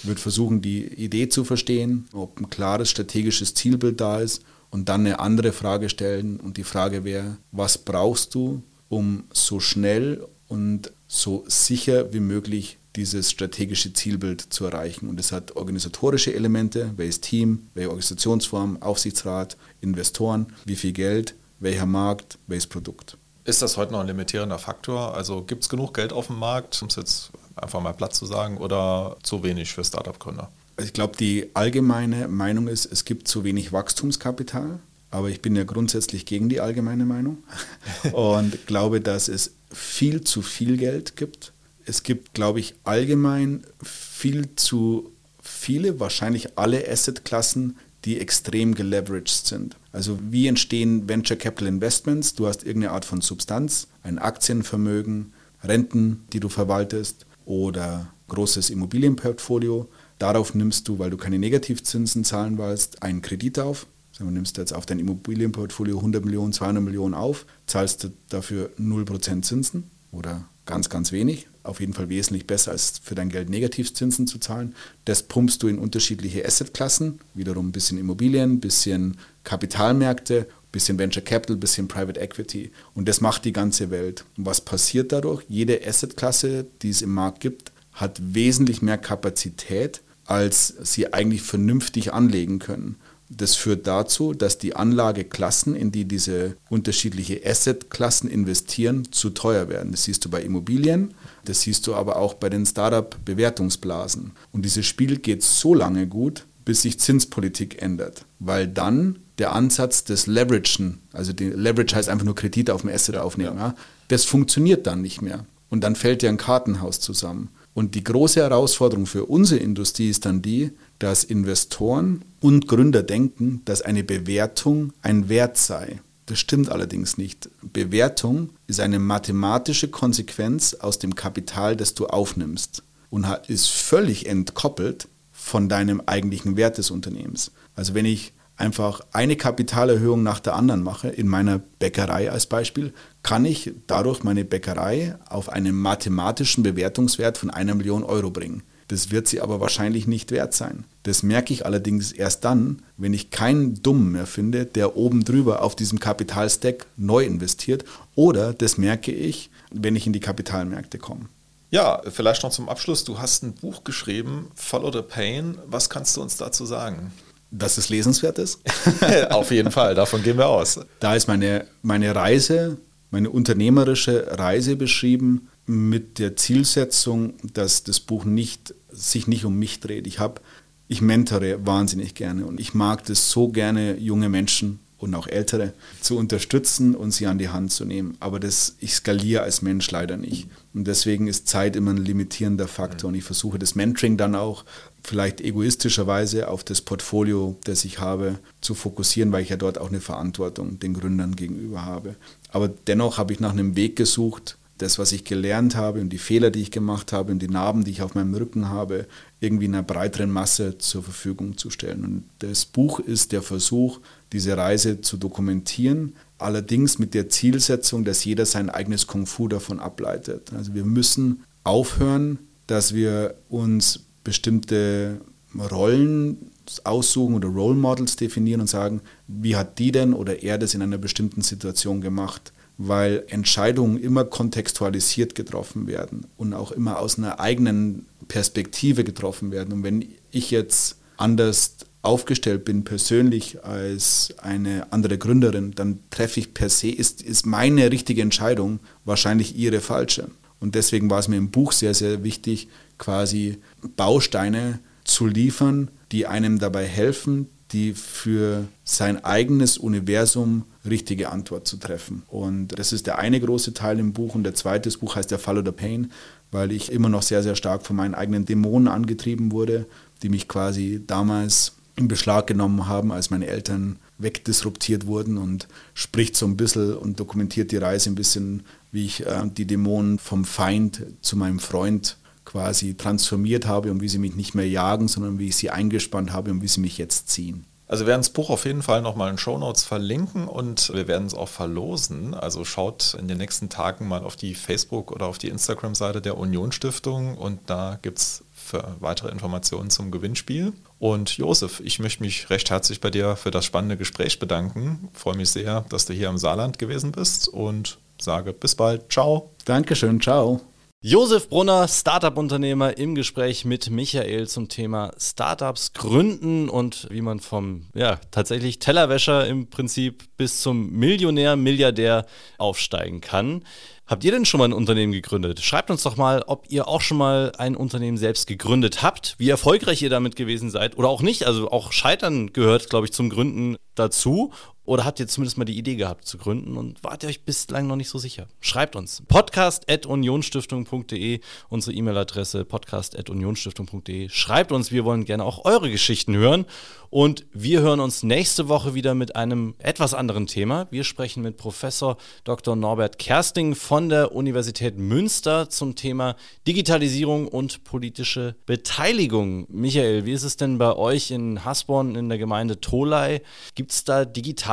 wird 0.05 0.19
versuchen, 0.19 0.63
die 0.63 0.85
Idee 0.85 1.29
zu 1.29 1.45
verstehen, 1.45 2.07
ob 2.15 2.41
ein 2.41 2.49
klares 2.49 2.89
strategisches 2.89 3.53
Zielbild 3.53 4.01
da 4.01 4.21
ist 4.21 4.43
und 4.71 4.89
dann 4.89 5.03
eine 5.03 5.21
andere 5.21 5.53
Frage 5.53 5.91
stellen. 5.91 6.41
Und 6.41 6.57
die 6.57 6.65
Frage 6.65 7.05
wäre, 7.05 7.37
was 7.53 7.77
brauchst 7.77 8.35
du, 8.35 8.63
um 8.89 9.25
so 9.33 9.61
schnell 9.61 10.27
und 10.49 10.93
so 11.07 11.45
sicher 11.47 12.15
wie 12.15 12.21
möglich 12.21 12.79
dieses 12.97 13.31
strategische 13.31 13.93
Zielbild 13.93 14.41
zu 14.41 14.65
erreichen. 14.65 15.09
Und 15.09 15.21
es 15.21 15.31
hat 15.31 15.57
organisatorische 15.57 16.35
Elemente, 16.35 16.93
welches 16.97 17.21
Team, 17.21 17.67
welche 17.75 17.91
Organisationsform, 17.91 18.81
Aufsichtsrat, 18.81 19.59
Investoren, 19.83 20.47
wie 20.65 20.77
viel 20.77 20.93
Geld, 20.93 21.35
welcher 21.61 21.87
Markt, 21.87 22.39
welches 22.47 22.67
Produkt. 22.67 23.19
Ist 23.45 23.61
das 23.61 23.77
heute 23.77 23.93
noch 23.93 24.01
ein 24.01 24.07
limitierender 24.07 24.59
Faktor? 24.59 25.15
Also 25.15 25.43
gibt 25.43 25.65
es 25.65 25.69
genug 25.69 25.93
Geld 25.95 26.13
auf 26.13 26.29
dem 26.29 26.39
Markt, 26.39 26.81
um 26.81 26.89
es 26.89 26.97
jetzt 26.97 27.31
einfach 27.57 27.81
mal 27.81 27.93
platt 27.93 28.15
zu 28.15 28.25
sagen, 28.25 28.57
oder 28.57 29.17
zu 29.23 29.43
wenig 29.43 29.73
für 29.73 29.85
Startup-Gründer? 29.85 30.51
Ich 30.81 30.95
glaube, 30.95 31.17
die 31.17 31.51
allgemeine 31.55 32.27
Meinung 32.29 32.69
ist, 32.69 32.87
es 32.87 33.05
gibt 33.05 33.29
zu 33.29 33.45
wenig 33.45 33.73
Wachstumskapital. 33.73 34.81
Aber 35.11 35.29
ich 35.29 35.41
bin 35.43 35.55
ja 35.55 35.63
grundsätzlich 35.63 36.27
gegen 36.27 36.49
die 36.49 36.61
allgemeine 36.61 37.05
Meinung 37.05 37.45
und 38.13 38.67
glaube, 38.67 39.01
dass 39.01 39.29
es 39.29 39.53
viel 39.71 40.25
zu 40.25 40.43
viel 40.43 40.77
Geld 40.77 41.17
gibt. 41.17 41.53
Es 41.85 42.03
gibt, 42.03 42.35
glaube 42.35 42.61
ich, 42.61 42.75
allgemein 42.83 43.65
viel 43.83 44.57
zu 44.57 45.13
viele, 45.41 46.01
wahrscheinlich 46.01 46.59
alle 46.59 46.89
Assetklassen, 46.91 47.77
die 48.05 48.21
extrem 48.21 48.75
geleveraged 48.75 49.47
sind. 49.47 49.77
Also 49.93 50.19
wie 50.31 50.47
entstehen 50.47 51.09
Venture 51.09 51.37
Capital 51.37 51.69
Investments? 51.69 52.35
Du 52.35 52.47
hast 52.47 52.65
irgendeine 52.65 52.93
Art 52.93 53.05
von 53.05 53.21
Substanz, 53.21 53.89
ein 54.03 54.19
Aktienvermögen, 54.19 55.33
Renten, 55.63 56.25
die 56.33 56.41
du 56.41 56.49
verwaltest 56.49 57.27
oder 57.47 58.13
großes 58.29 58.71
Immobilienportfolio. 58.71 59.89
Darauf 60.19 60.55
nimmst 60.55 60.89
du, 60.89 60.99
weil 60.99 61.11
du 61.11 61.17
keine 61.17 61.39
Negativzinsen 61.39 62.25
zahlen 62.25 62.59
willst, 62.59 63.03
einen 63.03 63.23
Kredit 63.23 63.59
auf. 63.59 63.87
Also 64.13 64.25
du 64.25 64.31
nimmst 64.31 64.59
jetzt 64.59 64.75
auf 64.75 64.87
dein 64.87 64.99
Immobilienportfolio 64.99 65.97
100 65.97 66.25
Millionen, 66.25 66.53
200 66.53 66.83
Millionen 66.83 67.15
auf, 67.15 67.47
zahlst 67.67 68.05
du 68.05 68.09
dafür 68.29 68.71
0% 68.79 69.43
Zinsen 69.43 69.91
oder 70.13 70.45
ganz, 70.67 70.89
ganz 70.89 71.11
wenig 71.11 71.49
auf 71.65 71.81
jeden 71.81 71.95
Fall 71.95 72.09
wesentlich 72.09 72.47
besser, 72.47 72.71
als 72.71 73.01
für 73.03 73.15
dein 73.15 73.31
Geld 73.31 73.51
Negativzinsen 73.51 74.27
zu 74.27 74.39
zahlen. 74.39 74.75
Das 75.05 75.25
pumpst 75.25 75.63
du 75.63 75.69
in 75.69 75.79
unterschiedliche 75.79 76.47
Assetklassen, 76.47 77.19
wiederum 77.35 77.69
ein 77.69 77.73
bisschen 77.73 77.99
Immobilien, 77.99 78.53
ein 78.53 78.61
bisschen 78.61 79.17
Kapitalmärkte, 79.43 80.47
bisschen 80.71 80.99
Venture 80.99 81.23
Capital, 81.23 81.57
bisschen 81.57 81.89
Private 81.89 82.21
Equity. 82.21 82.71
Und 82.95 83.09
das 83.09 83.21
macht 83.21 83.45
die 83.45 83.53
ganze 83.53 83.91
Welt. 83.91 84.25
Und 84.37 84.47
was 84.47 84.61
passiert 84.61 85.13
dadurch? 85.13 85.43
Jede 85.49 85.81
Assetklasse, 85.87 86.67
die 86.83 86.91
es 86.91 87.03
im 87.03 87.15
Markt 87.15 87.41
gibt, 87.41 87.73
hat 87.93 88.21
wesentlich 88.23 88.83
mehr 88.83 88.99
Kapazität, 88.99 90.03
als 90.27 90.75
sie 90.83 91.13
eigentlich 91.13 91.43
vernünftig 91.43 92.13
anlegen 92.13 92.59
können. 92.59 92.97
Das 93.31 93.57
führt 93.57 93.87
dazu, 93.87 94.35
dass 94.35 94.59
die 94.59 94.77
Anlageklassen, 94.77 95.75
in 95.75 95.91
die 95.91 96.05
diese 96.05 96.57
unterschiedlichen 96.69 97.39
Assetklassen 97.45 98.29
investieren, 98.29 99.11
zu 99.13 99.31
teuer 99.31 99.69
werden. 99.69 99.93
Das 99.93 100.05
siehst 100.05 100.25
du 100.25 100.31
bei 100.31 100.43
Immobilien, 100.43 101.15
das 101.45 101.63
siehst 101.63 101.87
du 101.87 101.95
aber 101.95 102.17
auch 102.17 102.35
bei 102.35 102.51
den 102.51 102.67
Startup-Bewertungsblasen. 102.67 104.33
Und 104.53 104.65
dieses 104.65 104.87
Spiel 104.87 105.19
geht 105.19 105.43
so 105.43 105.75
lange 105.75 106.07
gut, 106.07 106.47
bis 106.65 106.83
sich 106.83 107.01
Zinspolitik 107.01 107.83
ändert, 107.83 108.25
weil 108.39 108.69
dann 108.69 109.19
der 109.39 109.53
Ansatz 109.53 110.05
des 110.05 110.27
Leveragen, 110.27 111.01
also 111.13 111.33
Leverage 111.37 111.97
heißt 111.97 112.09
einfach 112.09 112.25
nur 112.25 112.35
Kredite 112.35 112.73
auf 112.75 112.83
dem 112.83 112.91
Asset 112.91 113.17
aufnehmen, 113.17 113.57
ja. 113.57 113.69
Ja, 113.69 113.75
das 114.09 114.25
funktioniert 114.25 114.87
dann 114.87 115.01
nicht 115.01 115.23
mehr. 115.23 115.47
Und 115.71 115.83
dann 115.83 115.97
fällt 115.97 116.23
dir 116.23 116.29
ein 116.29 116.37
Kartenhaus 116.37 117.01
zusammen. 117.01 117.49
Und 117.73 117.97
die 117.97 118.05
große 118.05 118.41
Herausforderung 118.41 119.07
für 119.07 119.25
unsere 119.25 119.61
Industrie 119.61 120.09
ist 120.09 120.25
dann 120.25 120.41
die, 120.41 120.71
dass 121.05 121.23
Investoren 121.23 122.25
und 122.41 122.67
Gründer 122.67 123.03
denken, 123.03 123.61
dass 123.67 123.83
eine 123.83 124.03
Bewertung 124.03 124.95
ein 125.03 125.29
Wert 125.29 125.59
sei. 125.59 126.01
Das 126.25 126.39
stimmt 126.39 126.71
allerdings 126.71 127.19
nicht. 127.19 127.51
Bewertung 127.61 128.49
ist 128.69 128.81
eine 128.81 128.99
mathematische 128.99 129.89
Konsequenz 129.89 130.73
aus 130.73 130.99
dem 130.99 131.15
Kapital, 131.15 131.77
das 131.77 131.93
du 131.93 132.07
aufnimmst 132.07 132.83
und 133.11 133.27
ist 133.49 133.69
völlig 133.69 134.25
entkoppelt 134.27 135.09
von 135.31 135.69
deinem 135.69 136.01
eigentlichen 136.07 136.57
Wert 136.57 136.79
des 136.79 136.91
Unternehmens. 136.91 137.51
Also 137.77 137.93
wenn 137.93 138.07
ich 138.07 138.33
einfach 138.57 139.03
eine 139.13 139.37
Kapitalerhöhung 139.37 140.23
nach 140.23 140.41
der 140.41 140.55
anderen 140.55 140.83
mache, 140.83 141.09
in 141.09 141.29
meiner 141.29 141.59
Bäckerei 141.59 142.31
als 142.31 142.47
Beispiel, 142.47 142.95
kann 143.23 143.45
ich 143.45 143.75
dadurch 143.87 144.25
meine 144.25 144.47
Bäckerei 144.47 145.19
auf 145.29 145.51
einen 145.51 145.77
mathematischen 145.77 146.63
Bewertungswert 146.63 147.37
von 147.37 147.51
einer 147.51 147.75
Million 147.75 148.05
Euro 148.05 148.31
bringen. 148.31 148.63
Das 148.95 149.11
wird 149.11 149.27
sie 149.27 149.41
aber 149.41 149.61
wahrscheinlich 149.61 150.07
nicht 150.07 150.31
wert 150.31 150.55
sein. 150.55 150.85
Das 151.03 151.25
merke 151.25 151.53
ich 151.53 151.67
allerdings 151.67 152.13
erst 152.13 152.45
dann, 152.45 152.81
wenn 152.97 153.13
ich 153.13 153.33
keinen 153.33 153.83
Dummen 153.83 154.13
mehr 154.13 154.25
finde, 154.25 154.67
der 154.67 154.97
oben 154.97 155.25
drüber 155.25 155.63
auf 155.63 155.75
diesem 155.75 155.99
Kapitalstack 155.99 156.87
neu 156.97 157.25
investiert. 157.25 157.85
Oder 158.15 158.53
das 158.53 158.79
merke 158.79 159.11
ich, 159.11 159.51
wenn 159.73 159.97
ich 159.97 160.07
in 160.07 160.13
die 160.13 160.21
Kapitalmärkte 160.21 160.99
komme. 160.99 161.27
Ja, 161.73 162.03
vielleicht 162.09 162.45
noch 162.45 162.53
zum 162.53 162.69
Abschluss. 162.69 163.03
Du 163.03 163.19
hast 163.19 163.43
ein 163.43 163.55
Buch 163.55 163.83
geschrieben, 163.83 164.53
Follow 164.55 164.93
the 164.93 165.03
Pain. 165.03 165.59
Was 165.67 165.91
kannst 165.91 166.17
du 166.17 166.23
uns 166.23 166.37
dazu 166.37 166.65
sagen? 166.65 167.13
Dass 167.51 167.79
es 167.79 167.89
lesenswert 167.89 168.39
ist? 168.39 168.61
Auf 169.31 169.51
jeden 169.51 169.73
Fall, 169.73 169.97
davon 169.97 170.23
gehen 170.23 170.39
wir 170.39 170.47
aus. 170.47 170.79
Da 171.01 171.17
ist 171.17 171.27
meine, 171.27 171.67
meine 171.83 172.15
Reise, 172.15 172.77
meine 173.11 173.31
unternehmerische 173.31 174.39
Reise 174.39 174.77
beschrieben 174.77 175.49
mit 175.67 176.19
der 176.19 176.37
Zielsetzung, 176.37 177.35
dass 177.53 177.85
das 177.85 178.01
Buch 178.01 178.25
nicht, 178.25 178.75
sich 178.91 179.27
nicht 179.27 179.45
um 179.45 179.59
mich 179.59 179.81
dreht. 179.81 180.07
Ich 180.07 180.19
habe, 180.19 180.41
ich 180.89 181.01
mentore 181.01 181.67
wahnsinnig 181.67 182.15
gerne 182.15 182.47
und 182.47 182.61
ich 182.61 182.75
mag 182.75 183.05
das 183.05 183.31
so 183.31 183.49
gerne, 183.49 183.97
junge 183.99 184.29
Menschen 184.29 184.81
und 184.99 185.15
auch 185.15 185.27
Ältere 185.27 185.75
zu 186.01 186.17
unterstützen 186.17 186.95
und 186.95 187.13
sie 187.13 187.27
an 187.27 187.39
die 187.39 187.51
Hand 187.51 187.73
zu 187.73 187.85
nehmen. 187.85 188.17
Aber 188.21 188.41
das, 188.41 188.77
ich 188.81 188.95
skaliere 188.95 189.43
als 189.43 189.63
Mensch 189.63 189.91
leider 189.91 190.17
nicht. 190.17 190.49
Und 190.73 190.87
deswegen 190.87 191.29
ist 191.29 191.47
Zeit 191.47 191.77
immer 191.77 191.93
ein 191.93 191.99
limitierender 191.99 192.69
Faktor. 192.69 193.09
Und 193.09 193.15
ich 193.15 193.25
versuche 193.25 193.59
das 193.59 193.75
Mentoring 193.75 194.17
dann 194.17 194.35
auch 194.35 194.65
vielleicht 195.03 195.41
egoistischerweise 195.41 196.49
auf 196.49 196.65
das 196.65 196.81
Portfolio, 196.81 197.57
das 197.65 197.85
ich 197.85 198.01
habe, 198.01 198.39
zu 198.61 198.75
fokussieren, 198.75 199.31
weil 199.31 199.43
ich 199.43 199.51
ja 199.51 199.57
dort 199.57 199.79
auch 199.79 199.89
eine 199.89 200.01
Verantwortung 200.01 200.81
den 200.81 200.95
Gründern 200.95 201.37
gegenüber 201.37 201.85
habe. 201.85 202.17
Aber 202.49 202.69
dennoch 202.69 203.19
habe 203.19 203.33
ich 203.33 203.41
nach 203.41 203.53
einem 203.53 203.77
Weg 203.77 203.97
gesucht, 203.97 204.57
das, 204.79 204.99
was 204.99 205.13
ich 205.13 205.25
gelernt 205.25 205.77
habe 205.77 206.01
und 206.01 206.11
die 206.11 206.19
Fehler, 206.19 206.51
die 206.51 206.63
ich 206.63 206.71
gemacht 206.71 207.13
habe 207.13 207.31
und 207.31 207.41
die 207.41 207.49
Narben, 207.49 207.85
die 207.85 207.93
ich 207.93 208.03
auf 208.03 208.15
meinem 208.15 208.35
Rücken 208.35 208.69
habe, 208.69 209.07
irgendwie 209.41 209.67
einer 209.67 209.83
breiteren 209.83 210.31
Masse 210.31 210.79
zur 210.79 211.03
Verfügung 211.03 211.57
zu 211.57 211.71
stellen. 211.71 212.05
Und 212.05 212.25
das 212.41 212.65
Buch 212.65 212.99
ist 212.99 213.33
der 213.33 213.43
Versuch, 213.43 214.01
diese 214.33 214.57
Reise 214.57 215.01
zu 215.01 215.17
dokumentieren, 215.17 216.15
allerdings 216.39 216.99
mit 216.99 217.15
der 217.15 217.29
Zielsetzung, 217.29 218.05
dass 218.05 218.25
jeder 218.25 218.47
sein 218.47 218.69
eigenes 218.69 219.07
Kung 219.07 219.27
Fu 219.27 219.47
davon 219.47 219.79
ableitet. 219.79 220.53
Also 220.53 220.75
wir 220.75 220.85
müssen 220.85 221.45
aufhören, 221.63 222.39
dass 222.67 222.95
wir 222.95 223.37
uns 223.49 224.01
bestimmte 224.25 225.21
Rollen 225.57 226.51
aussuchen 226.83 227.35
oder 227.35 227.49
Role 227.49 227.77
Models 227.77 228.17
definieren 228.17 228.63
und 228.63 228.67
sagen, 228.67 229.03
wie 229.29 229.55
hat 229.55 229.79
die 229.79 229.93
denn 229.93 230.15
oder 230.15 230.43
er 230.43 230.59
das 230.59 230.75
in 230.75 230.83
einer 230.83 230.99
bestimmten 230.99 231.43
Situation 231.43 232.01
gemacht? 232.01 232.53
Weil 232.77 233.25
Entscheidungen 233.29 233.99
immer 233.99 234.25
kontextualisiert 234.25 235.35
getroffen 235.35 235.87
werden 235.87 236.27
und 236.37 236.55
auch 236.55 236.73
immer 236.73 236.99
aus 236.99 237.19
einer 237.19 237.41
eigenen 237.41 238.07
Perspektive 238.29 239.05
getroffen 239.05 239.53
werden. 239.53 239.73
Und 239.73 239.83
wenn 239.85 240.05
ich 240.31 240.51
jetzt 240.51 240.97
anders 241.17 241.77
aufgestellt 242.03 242.65
bin 242.65 242.85
persönlich 242.85 243.65
als 243.65 244.35
eine 244.39 244.93
andere 244.93 245.19
Gründerin, 245.19 245.73
dann 245.73 246.01
treffe 246.11 246.41
ich 246.41 246.53
per 246.53 246.69
se, 246.69 246.91
ist, 246.91 247.23
ist 247.23 247.47
meine 247.47 247.91
richtige 247.91 248.23
Entscheidung 248.23 248.81
wahrscheinlich 249.05 249.57
ihre 249.57 249.81
falsche. 249.81 250.29
Und 250.61 250.75
deswegen 250.75 251.11
war 251.11 251.19
es 251.19 251.29
mir 251.29 251.37
im 251.37 251.51
Buch 251.51 251.73
sehr, 251.73 251.95
sehr 251.95 252.23
wichtig, 252.25 252.69
quasi 252.99 253.59
Bausteine 253.97 254.81
zu 255.05 255.27
liefern, 255.27 255.91
die 256.13 256.27
einem 256.27 256.59
dabei 256.59 256.87
helfen, 256.87 257.49
die 257.75 257.93
für 257.93 258.69
sein 258.85 259.25
eigenes 259.25 259.77
Universum 259.77 260.65
richtige 260.89 261.31
Antwort 261.31 261.67
zu 261.67 261.77
treffen. 261.77 262.23
Und 262.29 262.69
das 262.79 262.93
ist 262.93 263.09
der 263.09 263.19
eine 263.19 263.41
große 263.41 263.75
Teil 263.75 263.99
im 263.99 264.13
Buch. 264.13 264.37
Und 264.37 264.45
der 264.45 264.55
zweite 264.55 264.89
Buch 264.97 265.17
heißt 265.17 265.31
Der 265.31 265.41
Fall 265.41 265.59
oder 265.59 265.73
Pain, 265.73 266.13
weil 266.53 266.71
ich 266.71 266.93
immer 266.93 267.09
noch 267.09 267.23
sehr, 267.23 267.43
sehr 267.43 267.57
stark 267.57 267.85
von 267.85 267.97
meinen 267.97 268.15
eigenen 268.15 268.47
Dämonen 268.47 268.87
angetrieben 268.87 269.51
wurde, 269.51 269.87
die 270.23 270.29
mich 270.29 270.47
quasi 270.47 271.03
damals 271.05 271.73
in 271.97 272.07
Beschlag 272.07 272.47
genommen 272.47 272.87
haben, 272.87 273.11
als 273.11 273.31
meine 273.31 273.49
Eltern 273.49 273.99
wegdisruptiert 274.19 275.07
wurden 275.07 275.37
und 275.37 275.67
spricht 275.95 276.37
so 276.37 276.47
ein 276.47 276.57
bisschen 276.57 276.97
und 276.97 277.19
dokumentiert 277.19 277.73
die 277.73 277.77
Reise 277.77 278.11
ein 278.11 278.15
bisschen, 278.15 278.63
wie 278.93 279.05
ich 279.05 279.27
äh, 279.27 279.43
die 279.47 279.67
Dämonen 279.67 280.21
vom 280.21 280.45
Feind 280.45 281.03
zu 281.23 281.37
meinem 281.37 281.59
Freund 281.59 282.19
quasi 282.55 282.95
transformiert 282.97 283.67
habe 283.67 283.91
und 283.91 284.01
wie 284.01 284.09
sie 284.09 284.19
mich 284.19 284.37
nicht 284.37 284.55
mehr 284.55 284.69
jagen, 284.69 285.09
sondern 285.09 285.41
wie 285.41 285.49
ich 285.49 285.57
sie 285.57 285.71
eingespannt 285.71 286.33
habe 286.33 286.53
und 286.53 286.63
wie 286.63 286.69
sie 286.69 286.81
mich 286.81 286.99
jetzt 286.99 287.29
ziehen. 287.29 287.67
Also 287.89 288.05
wir 288.05 288.11
werden 288.11 288.21
das 288.21 288.31
Buch 288.31 288.49
auf 288.49 288.65
jeden 288.65 288.83
Fall 288.83 289.03
nochmal 289.03 289.29
in 289.33 289.39
Show 289.39 289.59
Notes 289.59 289.83
verlinken 289.83 290.47
und 290.47 290.93
wir 290.95 291.09
werden 291.09 291.27
es 291.27 291.35
auch 291.35 291.49
verlosen. 291.49 292.33
Also 292.33 292.65
schaut 292.65 293.15
in 293.19 293.27
den 293.27 293.39
nächsten 293.39 293.71
Tagen 293.71 294.07
mal 294.07 294.23
auf 294.23 294.37
die 294.37 294.55
Facebook- 294.55 295.11
oder 295.11 295.27
auf 295.27 295.39
die 295.39 295.49
Instagram-Seite 295.49 296.23
der 296.23 296.39
Union 296.39 296.71
Stiftung 296.71 297.37
und 297.37 297.59
da 297.67 297.99
gibt 298.01 298.19
es 298.19 298.45
für 298.55 298.95
weitere 299.01 299.33
Informationen 299.33 299.91
zum 299.91 300.13
Gewinnspiel. 300.13 300.73
Und 301.01 301.37
Josef, 301.37 301.81
ich 301.81 301.99
möchte 301.99 302.23
mich 302.23 302.51
recht 302.51 302.71
herzlich 302.71 303.01
bei 303.01 303.11
dir 303.11 303.35
für 303.35 303.51
das 303.51 303.65
spannende 303.65 303.97
Gespräch 303.97 304.39
bedanken. 304.39 305.09
Ich 305.13 305.19
freue 305.19 305.37
mich 305.37 305.51
sehr, 305.51 305.85
dass 305.89 306.07
du 306.07 306.13
hier 306.13 306.29
im 306.29 306.39
Saarland 306.39 306.79
gewesen 306.79 307.11
bist 307.11 307.49
und 307.49 307.99
sage 308.17 308.53
bis 308.53 308.77
bald. 308.77 309.13
Ciao. 309.13 309.51
Dankeschön, 309.65 310.21
ciao. 310.21 310.61
Josef 311.07 311.51
Brunner, 311.51 311.87
Startup-Unternehmer, 311.87 312.97
im 312.97 313.15
Gespräch 313.15 313.67
mit 313.67 313.91
Michael 313.91 314.49
zum 314.49 314.71
Thema 314.71 315.13
Startups 315.19 315.93
gründen 315.93 316.71
und 316.71 317.09
wie 317.11 317.21
man 317.21 317.41
vom, 317.41 317.89
ja, 317.95 318.19
tatsächlich 318.31 318.79
Tellerwäscher 318.79 319.47
im 319.47 319.69
Prinzip 319.69 320.25
bis 320.39 320.63
zum 320.63 320.93
Millionär, 320.93 321.57
Milliardär 321.57 322.25
aufsteigen 322.57 323.21
kann. 323.21 323.65
Habt 324.07 324.25
ihr 324.25 324.33
denn 324.33 324.47
schon 324.47 324.61
mal 324.61 324.65
ein 324.65 324.73
Unternehmen 324.73 325.13
gegründet? 325.13 325.61
Schreibt 325.61 325.91
uns 325.91 326.03
doch 326.05 326.17
mal, 326.17 326.43
ob 326.47 326.71
ihr 326.71 326.89
auch 326.89 327.03
schon 327.03 327.19
mal 327.19 327.53
ein 327.59 327.77
Unternehmen 327.77 328.17
selbst 328.17 328.47
gegründet 328.47 329.03
habt, 329.03 329.35
wie 329.37 329.51
erfolgreich 329.51 330.01
ihr 330.01 330.11
damit 330.11 330.37
gewesen 330.37 330.71
seid 330.71 330.97
oder 330.97 331.11
auch 331.11 331.21
nicht. 331.21 331.47
Also 331.47 331.71
auch 331.71 331.93
Scheitern 331.93 332.55
gehört, 332.55 332.89
glaube 332.89 333.05
ich, 333.05 333.13
zum 333.13 333.29
Gründen 333.29 333.77
dazu. 333.95 334.53
Oder 334.87 335.05
habt 335.05 335.19
ihr 335.19 335.27
zumindest 335.27 335.57
mal 335.57 335.65
die 335.65 335.79
Idee 335.79 335.97
gehabt 335.97 336.27
zu 336.27 336.37
gründen 336.37 336.77
und 336.77 337.03
wart 337.03 337.23
ihr 337.23 337.31
euch 337.31 337.45
bislang 337.45 337.87
noch 337.87 337.97
nicht 337.97 338.11
so 338.11 338.19
sicher? 338.19 338.49
Schreibt 338.61 338.97
uns. 338.97 339.23
podcast.unionstiftung.de, 339.29 341.41
unsere 341.71 341.97
E-Mail-Adresse 341.97 342.67
podcast.unionstiftung.de. 342.67 344.29
Schreibt 344.29 344.73
uns, 344.73 344.93
wir 344.93 345.07
wollen 345.07 345.25
gerne 345.25 345.45
auch 345.45 345.65
eure 345.65 345.91
Geschichten 345.91 346.37
hören. 346.37 346.67
Und 347.15 347.47
wir 347.53 347.81
hören 347.81 348.01
uns 348.01 348.25
nächste 348.25 348.67
Woche 348.67 348.95
wieder 348.95 349.15
mit 349.15 349.37
einem 349.37 349.77
etwas 349.79 350.15
anderen 350.15 350.49
Thema. 350.49 350.89
Wir 350.91 351.05
sprechen 351.05 351.45
mit 351.45 351.57
Professor 351.57 352.17
Dr. 352.43 352.75
Norbert 352.75 353.21
Kersting 353.21 353.77
von 353.77 354.09
der 354.09 354.35
Universität 354.35 354.99
Münster 354.99 355.71
zum 355.71 355.95
Thema 355.95 356.35
Digitalisierung 356.67 357.47
und 357.47 357.85
politische 357.85 358.57
Beteiligung. 358.67 359.69
Michael, 359.71 360.27
wie 360.27 360.33
ist 360.33 360.43
es 360.43 360.57
denn 360.57 360.79
bei 360.79 360.97
euch 360.97 361.31
in 361.31 361.65
Hasborn 361.65 362.17
in 362.17 362.29
der 362.29 362.39
Gemeinde 362.39 362.81
Tolai? 362.81 363.43
Gibt 363.77 363.93
es 363.93 364.03
da 364.03 364.25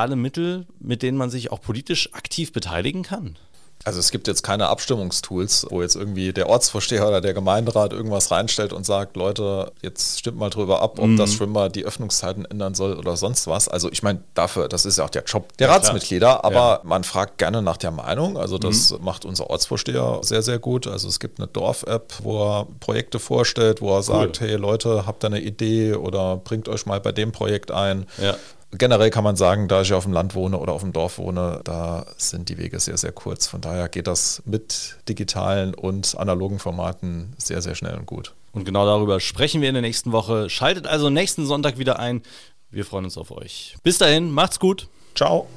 digitale 0.02 0.16
Mittel, 0.16 0.66
mit 0.80 1.04
denen 1.04 1.18
man 1.18 1.30
sich 1.30 1.52
auch 1.52 1.62
politisch 1.62 2.14
aktiv 2.14 2.52
beteiligen 2.52 3.04
kann? 3.04 3.38
Also 3.84 4.00
es 4.00 4.12
gibt 4.12 4.28
jetzt 4.28 4.44
keine 4.44 4.68
Abstimmungstools, 4.68 5.66
wo 5.72 5.82
jetzt 5.82 5.96
irgendwie 5.96 6.34
der 6.34 6.48
Ortsvorsteher 6.48 7.08
oder 7.08 7.20
der 7.20 7.34
Gemeinderat 7.34 7.94
irgendwas 7.94 8.30
reinstellt 8.30 8.74
und 8.74 8.86
sagt, 8.86 9.16
Leute, 9.16 9.72
jetzt 9.82 10.20
stimmt 10.20 10.38
mal 10.38 10.52
drüber 10.52 10.84
ab, 10.84 11.00
ob 11.00 11.08
mhm. 11.08 11.18
das 11.18 11.34
Schwimmbad 11.34 11.76
die 11.76 11.84
Öffnungszeiten 11.84 12.46
ändern 12.46 12.76
soll 12.76 12.94
oder 12.94 13.18
sonst 13.18 13.48
was. 13.48 13.68
Also 13.68 13.92
ich 13.92 14.04
meine, 14.04 14.24
dafür, 14.36 14.68
das 14.68 14.86
ist 14.86 15.00
ja 15.00 15.06
auch 15.06 15.10
der 15.10 15.24
Job 15.24 15.58
der 15.58 15.68
ja, 15.68 15.74
Ratsmitglieder, 15.74 16.46
aber 16.46 16.60
ja. 16.60 16.82
man 16.84 17.04
fragt 17.04 17.40
gerne 17.40 17.64
nach 17.64 17.78
der 17.78 17.90
Meinung. 17.90 18.38
Also 18.38 18.60
das 18.60 18.92
mhm. 18.92 19.04
macht 19.04 19.26
unser 19.26 19.50
Ortsvorsteher 19.50 20.20
sehr, 20.22 20.44
sehr 20.44 20.60
gut. 20.60 20.86
Also 20.86 21.08
es 21.08 21.20
gibt 21.20 21.40
eine 21.40 21.48
Dorf-App, 21.48 22.14
wo 22.22 22.40
er 22.40 22.68
Projekte 22.82 23.18
vorstellt, 23.18 23.82
wo 23.82 23.90
er 23.90 23.98
cool. 23.98 24.04
sagt, 24.04 24.42
hey 24.42 24.58
Leute, 24.58 25.08
habt 25.08 25.24
ihr 25.24 25.28
eine 25.28 25.42
Idee 25.42 25.96
oder 25.96 26.38
bringt 26.38 26.70
euch 26.70 26.86
mal 26.86 27.02
bei 27.02 27.12
dem 27.12 27.32
Projekt 27.32 27.72
ein. 27.72 28.06
Ja 28.22 28.38
generell 28.78 29.10
kann 29.10 29.24
man 29.24 29.36
sagen, 29.36 29.68
da 29.68 29.82
ich 29.82 29.94
auf 29.94 30.04
dem 30.04 30.14
Land 30.14 30.36
wohne 30.36 30.58
oder 30.58 30.74
auf 30.74 30.82
dem 30.82 30.94
Dorf 30.94 31.18
wohne, 31.18 31.62
da 31.64 32.06
sind 32.18 32.50
die 32.50 32.58
Wege 32.58 32.80
sehr, 32.80 32.98
sehr 32.98 33.12
kurz. 33.12 33.48
Von 33.48 33.62
daher 33.62 33.90
geht 33.90 34.08
das 34.08 34.42
mit 34.46 34.98
digitalen 35.10 35.74
und 35.74 36.18
analogen 36.18 36.60
Formaten 36.60 37.34
sehr, 37.38 37.62
sehr 37.62 37.76
schnell 37.76 37.96
und 37.98 38.06
gut. 38.06 38.34
Und 38.54 38.66
genau 38.66 38.86
darüber 38.86 39.20
sprechen 39.20 39.62
wir 39.62 39.70
in 39.70 39.76
der 39.76 39.82
nächsten 39.82 40.12
Woche. 40.12 40.50
Schaltet 40.50 40.88
also 40.88 41.10
nächsten 41.10 41.46
Sonntag 41.46 41.78
wieder 41.78 42.00
ein. 42.00 42.22
Wir 42.70 42.86
freuen 42.86 43.06
uns 43.06 43.18
auf 43.18 43.32
euch. 43.32 43.76
Bis 43.84 43.98
dahin, 43.98 44.32
macht's 44.32 44.60
gut. 44.60 44.88
Ciao. 45.16 45.48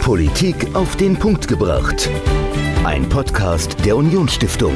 Politik 0.00 0.74
auf 0.74 0.96
den 0.96 1.18
Punkt 1.18 1.48
gebracht. 1.48 2.08
Ein 2.84 3.06
Podcast 3.10 3.76
der 3.84 3.96
Unionsstiftung. 3.96 4.74